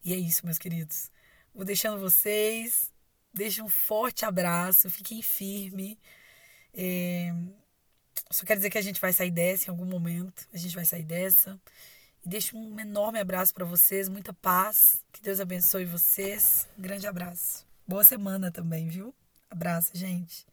E 0.04 0.12
é 0.12 0.18
isso, 0.18 0.44
meus 0.44 0.58
queridos. 0.58 1.12
Vou 1.54 1.64
deixando 1.64 2.00
vocês. 2.00 2.92
Deixo 3.32 3.64
um 3.64 3.70
forte 3.70 4.26
abraço. 4.26 4.90
Fiquem 4.90 5.22
firme. 5.22 6.00
É... 6.74 7.32
Só 8.32 8.44
quero 8.44 8.58
dizer 8.58 8.72
que 8.72 8.78
a 8.80 8.82
gente 8.82 9.00
vai 9.00 9.14
sair 9.14 9.30
dessa 9.30 9.70
em 9.70 9.70
algum 9.70 9.86
momento. 9.86 10.48
A 10.52 10.58
gente 10.58 10.74
vai 10.74 10.84
sair 10.84 11.06
dessa. 11.06 11.62
E 12.26 12.30
deixo 12.30 12.58
um 12.58 12.80
enorme 12.80 13.20
abraço 13.20 13.54
para 13.54 13.66
vocês. 13.66 14.10
Muita 14.10 14.34
paz. 14.34 15.04
Que 15.12 15.22
Deus 15.22 15.40
abençoe 15.40 15.86
vocês. 15.86 16.68
Um 16.76 16.82
grande 16.82 17.06
abraço. 17.06 17.68
Boa 17.88 18.04
semana 18.04 18.52
também, 18.52 18.88
viu? 18.88 19.14
Abraço, 19.48 19.92
gente. 19.94 20.53